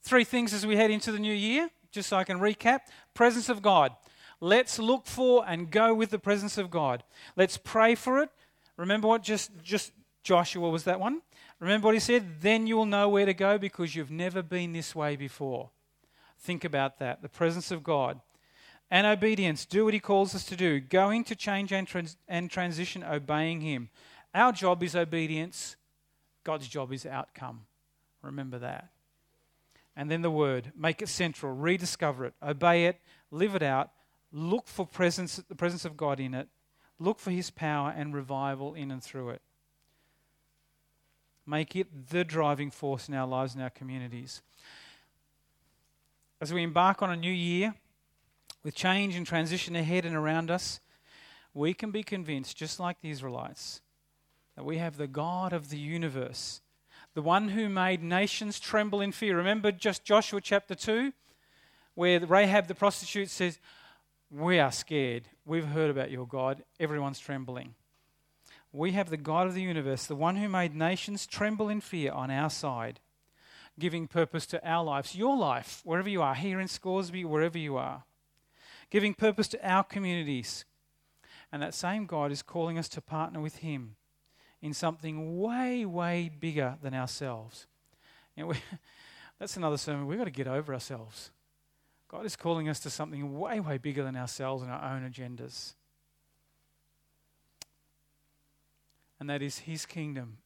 three 0.00 0.24
things 0.24 0.54
as 0.54 0.66
we 0.66 0.76
head 0.76 0.90
into 0.90 1.12
the 1.12 1.18
new 1.18 1.34
year, 1.34 1.68
just 1.90 2.08
so 2.08 2.16
I 2.16 2.24
can 2.24 2.38
recap. 2.38 2.80
Presence 3.12 3.50
of 3.50 3.60
God. 3.60 3.92
Let's 4.40 4.78
look 4.78 5.04
for 5.04 5.44
and 5.46 5.70
go 5.70 5.92
with 5.92 6.08
the 6.08 6.18
presence 6.18 6.56
of 6.56 6.70
God. 6.70 7.04
Let's 7.36 7.58
pray 7.58 7.96
for 7.96 8.22
it. 8.22 8.30
Remember 8.78 9.06
what 9.06 9.22
just, 9.22 9.50
just 9.62 9.92
Joshua 10.22 10.70
was 10.70 10.84
that 10.84 11.00
one? 11.00 11.20
Remember 11.60 11.88
what 11.88 11.94
he 11.94 12.00
said? 12.00 12.40
Then 12.40 12.66
you'll 12.66 12.86
know 12.86 13.10
where 13.10 13.26
to 13.26 13.34
go 13.34 13.58
because 13.58 13.94
you've 13.94 14.10
never 14.10 14.42
been 14.42 14.72
this 14.72 14.94
way 14.94 15.16
before. 15.16 15.68
Think 16.38 16.64
about 16.64 16.98
that. 17.00 17.20
The 17.20 17.28
presence 17.28 17.70
of 17.70 17.84
God. 17.84 18.22
And 18.90 19.06
obedience. 19.06 19.66
Do 19.66 19.84
what 19.84 19.92
he 19.92 20.00
calls 20.00 20.34
us 20.34 20.46
to 20.46 20.56
do. 20.56 20.80
Going 20.80 21.24
to 21.24 21.36
change 21.36 21.74
and, 21.74 21.86
trans- 21.86 22.16
and 22.26 22.50
transition, 22.50 23.04
obeying 23.04 23.60
him. 23.60 23.90
Our 24.34 24.52
job 24.52 24.82
is 24.82 24.96
obedience, 24.96 25.76
God's 26.42 26.68
job 26.68 26.90
is 26.90 27.04
outcome. 27.04 27.66
Remember 28.22 28.58
that. 28.60 28.93
And 29.96 30.10
then 30.10 30.22
the 30.22 30.30
word, 30.30 30.72
make 30.76 31.00
it 31.02 31.08
central, 31.08 31.52
rediscover 31.52 32.24
it, 32.24 32.34
obey 32.42 32.86
it, 32.86 33.00
live 33.30 33.54
it 33.54 33.62
out, 33.62 33.90
look 34.32 34.66
for 34.66 34.86
presence, 34.86 35.36
the 35.48 35.54
presence 35.54 35.84
of 35.84 35.96
God 35.96 36.18
in 36.18 36.34
it, 36.34 36.48
look 36.98 37.20
for 37.20 37.30
his 37.30 37.50
power 37.50 37.92
and 37.96 38.14
revival 38.14 38.74
in 38.74 38.90
and 38.90 39.02
through 39.02 39.30
it. 39.30 39.42
Make 41.46 41.76
it 41.76 42.08
the 42.10 42.24
driving 42.24 42.70
force 42.70 43.08
in 43.08 43.14
our 43.14 43.26
lives 43.26 43.54
and 43.54 43.62
our 43.62 43.70
communities. 43.70 44.42
As 46.40 46.52
we 46.52 46.62
embark 46.62 47.02
on 47.02 47.10
a 47.10 47.16
new 47.16 47.32
year, 47.32 47.74
with 48.64 48.74
change 48.74 49.14
and 49.14 49.26
transition 49.26 49.76
ahead 49.76 50.04
and 50.04 50.16
around 50.16 50.50
us, 50.50 50.80
we 51.52 51.74
can 51.74 51.90
be 51.90 52.02
convinced, 52.02 52.56
just 52.56 52.80
like 52.80 53.00
the 53.00 53.10
Israelites, 53.10 53.82
that 54.56 54.64
we 54.64 54.78
have 54.78 54.96
the 54.96 55.06
God 55.06 55.52
of 55.52 55.68
the 55.68 55.78
universe 55.78 56.60
the 57.14 57.22
one 57.22 57.48
who 57.48 57.68
made 57.68 58.02
nations 58.02 58.58
tremble 58.58 59.00
in 59.00 59.12
fear. 59.12 59.36
Remember 59.36 59.70
just 59.70 60.04
Joshua 60.04 60.40
chapter 60.40 60.74
2, 60.74 61.12
where 61.94 62.20
Rahab 62.20 62.66
the 62.66 62.74
prostitute 62.74 63.30
says, 63.30 63.60
We 64.30 64.58
are 64.58 64.72
scared. 64.72 65.28
We've 65.46 65.66
heard 65.66 65.90
about 65.90 66.10
your 66.10 66.26
God. 66.26 66.64
Everyone's 66.80 67.20
trembling. 67.20 67.74
We 68.72 68.92
have 68.92 69.10
the 69.10 69.16
God 69.16 69.46
of 69.46 69.54
the 69.54 69.62
universe, 69.62 70.06
the 70.06 70.16
one 70.16 70.34
who 70.36 70.48
made 70.48 70.74
nations 70.74 71.26
tremble 71.26 71.68
in 71.68 71.80
fear 71.80 72.10
on 72.10 72.32
our 72.32 72.50
side, 72.50 72.98
giving 73.78 74.08
purpose 74.08 74.46
to 74.46 74.68
our 74.68 74.84
lives, 74.84 75.14
your 75.14 75.36
life, 75.36 75.80
wherever 75.84 76.08
you 76.08 76.20
are, 76.20 76.34
here 76.34 76.58
in 76.58 76.66
Scoresby, 76.66 77.24
wherever 77.24 77.56
you 77.56 77.76
are, 77.76 78.02
giving 78.90 79.14
purpose 79.14 79.46
to 79.48 79.68
our 79.68 79.84
communities. 79.84 80.64
And 81.52 81.62
that 81.62 81.74
same 81.74 82.06
God 82.06 82.32
is 82.32 82.42
calling 82.42 82.76
us 82.76 82.88
to 82.90 83.00
partner 83.00 83.40
with 83.40 83.58
Him 83.58 83.94
in 84.64 84.72
something 84.72 85.38
way, 85.38 85.84
way 85.84 86.30
bigger 86.40 86.78
than 86.82 86.94
ourselves. 86.94 87.66
We, 88.36 88.56
that's 89.38 89.56
another 89.56 89.76
sermon. 89.76 90.08
We've 90.08 90.18
got 90.18 90.24
to 90.24 90.30
get 90.30 90.48
over 90.48 90.74
ourselves. 90.74 91.30
God 92.08 92.26
is 92.26 92.34
calling 92.34 92.68
us 92.68 92.80
to 92.80 92.90
something 92.90 93.38
way, 93.38 93.60
way 93.60 93.78
bigger 93.78 94.02
than 94.02 94.16
ourselves 94.16 94.64
and 94.64 94.72
our 94.72 94.92
own 94.92 95.08
agendas. 95.08 95.74
And 99.20 99.30
that 99.30 99.40
is 99.40 99.58
His 99.58 99.86
kingdom 99.86 100.38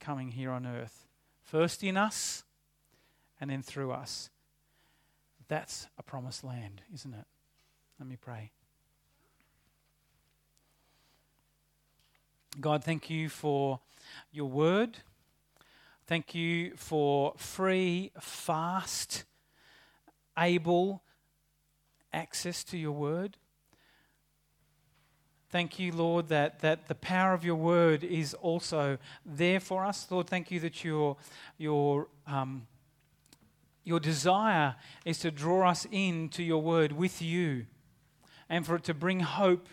coming 0.00 0.32
here 0.32 0.50
on 0.50 0.66
earth. 0.66 1.06
First 1.44 1.84
in 1.84 1.96
us 1.96 2.42
and 3.40 3.48
then 3.48 3.62
through 3.62 3.92
us. 3.92 4.30
That's 5.46 5.86
a 5.98 6.02
promised 6.02 6.42
land, 6.42 6.82
isn't 6.92 7.14
it? 7.14 7.26
Let 8.00 8.08
me 8.08 8.16
pray. 8.20 8.50
God, 12.58 12.84
thank 12.84 13.10
you 13.10 13.28
for 13.28 13.80
your 14.32 14.48
word. 14.48 14.98
Thank 16.06 16.34
you 16.34 16.72
for 16.76 17.34
free, 17.36 18.12
fast, 18.18 19.24
able 20.38 21.02
access 22.12 22.64
to 22.64 22.78
your 22.78 22.92
word. 22.92 23.36
Thank 25.50 25.78
you, 25.78 25.92
Lord, 25.92 26.28
that, 26.28 26.60
that 26.60 26.88
the 26.88 26.94
power 26.94 27.34
of 27.34 27.44
your 27.44 27.56
word 27.56 28.02
is 28.02 28.32
also 28.34 28.96
there 29.24 29.60
for 29.60 29.84
us. 29.84 30.06
Lord, 30.10 30.26
thank 30.26 30.50
you 30.50 30.58
that 30.60 30.82
your, 30.82 31.16
your, 31.58 32.08
um, 32.26 32.66
your 33.84 34.00
desire 34.00 34.76
is 35.04 35.18
to 35.18 35.30
draw 35.30 35.68
us 35.68 35.86
into 35.90 36.42
your 36.42 36.62
word 36.62 36.92
with 36.92 37.20
you 37.20 37.66
and 38.48 38.64
for 38.64 38.76
it 38.76 38.84
to 38.84 38.94
bring 38.94 39.20
hope 39.20 39.68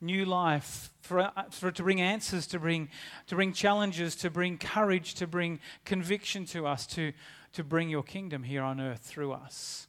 new 0.00 0.24
life, 0.24 0.90
for, 1.00 1.20
uh, 1.20 1.30
for 1.50 1.70
to 1.70 1.82
bring 1.82 2.00
answers, 2.00 2.46
to 2.48 2.58
bring, 2.58 2.88
to 3.26 3.34
bring 3.34 3.52
challenges, 3.52 4.14
to 4.16 4.30
bring 4.30 4.58
courage, 4.58 5.14
to 5.14 5.26
bring 5.26 5.60
conviction 5.84 6.44
to 6.46 6.66
us, 6.66 6.86
to, 6.86 7.12
to 7.52 7.64
bring 7.64 7.88
your 7.88 8.02
kingdom 8.02 8.42
here 8.42 8.62
on 8.62 8.80
earth 8.80 9.00
through 9.00 9.32
us. 9.32 9.86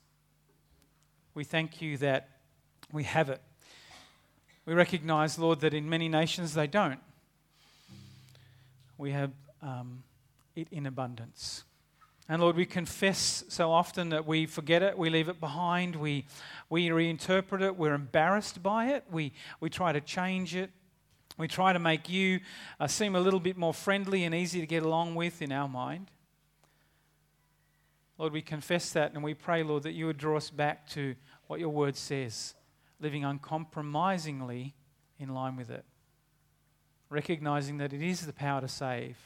We 1.34 1.43
thank 1.43 1.82
you 1.82 1.98
that 1.98 2.30
we 2.91 3.04
have 3.04 3.30
it. 3.30 3.41
We 4.65 4.74
recognize, 4.74 5.39
Lord, 5.39 5.62
that 5.62 5.74
in 5.74 5.89
many 5.89 6.10
nations 6.10 6.54
they 6.54 6.67
don't. 6.67 7.00
We 8.98 9.12
have 9.12 9.32
um, 9.62 10.04
it 10.56 10.67
in 10.72 10.86
abundance. 10.86 11.63
And 12.32 12.44
Lord, 12.44 12.56
we 12.56 12.68
confess 12.68 13.44
so 13.50 13.72
often 13.72 14.10
that 14.10 14.28
we 14.28 14.46
forget 14.46 14.84
it, 14.84 14.96
we 14.96 15.10
leave 15.10 15.30
it 15.30 15.39
behind, 15.39 15.96
we, 15.96 16.28
we 16.70 16.89
reinterpret 16.89 17.62
it, 17.62 17.76
we're 17.76 17.96
embarrassed 17.96 18.62
by 18.62 18.89
it, 18.89 19.04
we, 19.12 19.34
we 19.60 19.72
try 19.72 19.92
to 19.92 20.00
change 20.00 20.56
it, 20.56 20.70
we 21.39 21.48
try 21.48 21.74
to 21.74 21.80
make 21.80 22.08
you 22.08 22.39
uh, 22.80 22.86
seem 22.86 23.15
a 23.15 23.20
little 23.20 23.39
bit 23.39 23.58
more 23.58 23.74
friendly 23.74 24.26
and 24.26 24.36
easy 24.36 24.62
to 24.62 24.68
get 24.68 24.84
along 24.84 25.16
with 25.16 25.41
in 25.41 25.51
our 25.51 25.68
mind. 25.68 26.12
Lord, 28.20 28.32
we 28.32 28.43
confess 28.43 28.91
that 28.91 29.14
and 29.16 29.24
we 29.24 29.34
pray, 29.34 29.64
Lord, 29.64 29.82
that 29.82 29.93
you 29.93 30.06
would 30.06 30.18
draw 30.18 30.38
us 30.38 30.51
back 30.51 30.88
to 30.89 31.16
what 31.47 31.60
your 31.60 31.70
word 31.70 31.95
says, 31.95 32.53
living 32.99 33.26
uncompromisingly 33.26 34.76
in 35.18 35.34
line 35.34 35.56
with 35.56 35.72
it, 35.72 35.84
recognizing 37.10 37.80
that 37.80 37.91
it 37.91 38.03
is 38.03 38.28
the 38.28 38.34
power 38.34 38.62
to 38.62 38.68
save, 38.68 39.18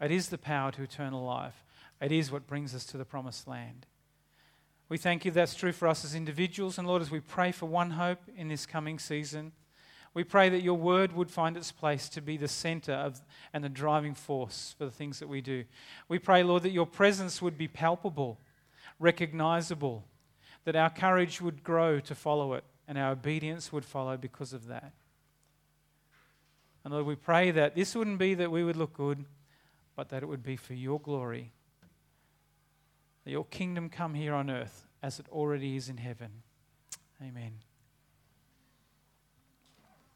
it 0.00 0.10
is 0.10 0.30
the 0.30 0.38
power 0.38 0.72
to 0.72 0.82
eternal 0.82 1.24
life. 1.24 1.63
It 2.00 2.12
is 2.12 2.30
what 2.30 2.46
brings 2.46 2.74
us 2.74 2.84
to 2.86 2.96
the 2.96 3.04
promised 3.04 3.48
land. 3.48 3.86
We 4.88 4.98
thank 4.98 5.24
you 5.24 5.30
that's 5.30 5.54
true 5.54 5.72
for 5.72 5.88
us 5.88 6.04
as 6.04 6.14
individuals. 6.14 6.76
And 6.76 6.86
Lord, 6.86 7.00
as 7.00 7.10
we 7.10 7.20
pray 7.20 7.52
for 7.52 7.66
one 7.66 7.92
hope 7.92 8.20
in 8.36 8.48
this 8.48 8.66
coming 8.66 8.98
season, 8.98 9.52
We 10.14 10.22
pray 10.22 10.48
that 10.48 10.62
your 10.62 10.78
word 10.78 11.12
would 11.12 11.30
find 11.30 11.56
its 11.56 11.72
place 11.72 12.08
to 12.10 12.22
be 12.22 12.36
the 12.36 12.48
center 12.48 12.92
of 12.92 13.20
and 13.52 13.64
the 13.64 13.68
driving 13.68 14.14
force 14.14 14.74
for 14.78 14.84
the 14.84 14.90
things 14.92 15.18
that 15.18 15.28
we 15.28 15.40
do. 15.40 15.64
We 16.08 16.20
pray, 16.20 16.44
Lord, 16.44 16.62
that 16.62 16.70
your 16.70 16.86
presence 16.86 17.42
would 17.42 17.58
be 17.58 17.66
palpable, 17.66 18.38
recognizable, 19.00 20.04
that 20.64 20.76
our 20.76 20.88
courage 20.88 21.40
would 21.40 21.64
grow 21.64 21.98
to 21.98 22.14
follow 22.14 22.54
it, 22.54 22.62
and 22.86 22.96
our 22.96 23.10
obedience 23.10 23.72
would 23.72 23.84
follow 23.84 24.16
because 24.16 24.52
of 24.52 24.68
that. 24.68 24.92
And 26.84 26.94
Lord, 26.94 27.06
we 27.06 27.16
pray 27.16 27.50
that 27.50 27.74
this 27.74 27.96
wouldn't 27.96 28.18
be 28.18 28.34
that 28.34 28.52
we 28.52 28.62
would 28.62 28.76
look 28.76 28.92
good, 28.92 29.24
but 29.96 30.10
that 30.10 30.22
it 30.22 30.26
would 30.26 30.44
be 30.44 30.56
for 30.56 30.74
your 30.74 31.00
glory. 31.00 31.52
Your 33.24 33.44
kingdom 33.46 33.88
come 33.88 34.14
here 34.14 34.34
on 34.34 34.50
earth 34.50 34.86
as 35.02 35.18
it 35.18 35.26
already 35.30 35.76
is 35.76 35.88
in 35.88 35.96
heaven. 35.96 36.42
Amen. 37.22 37.63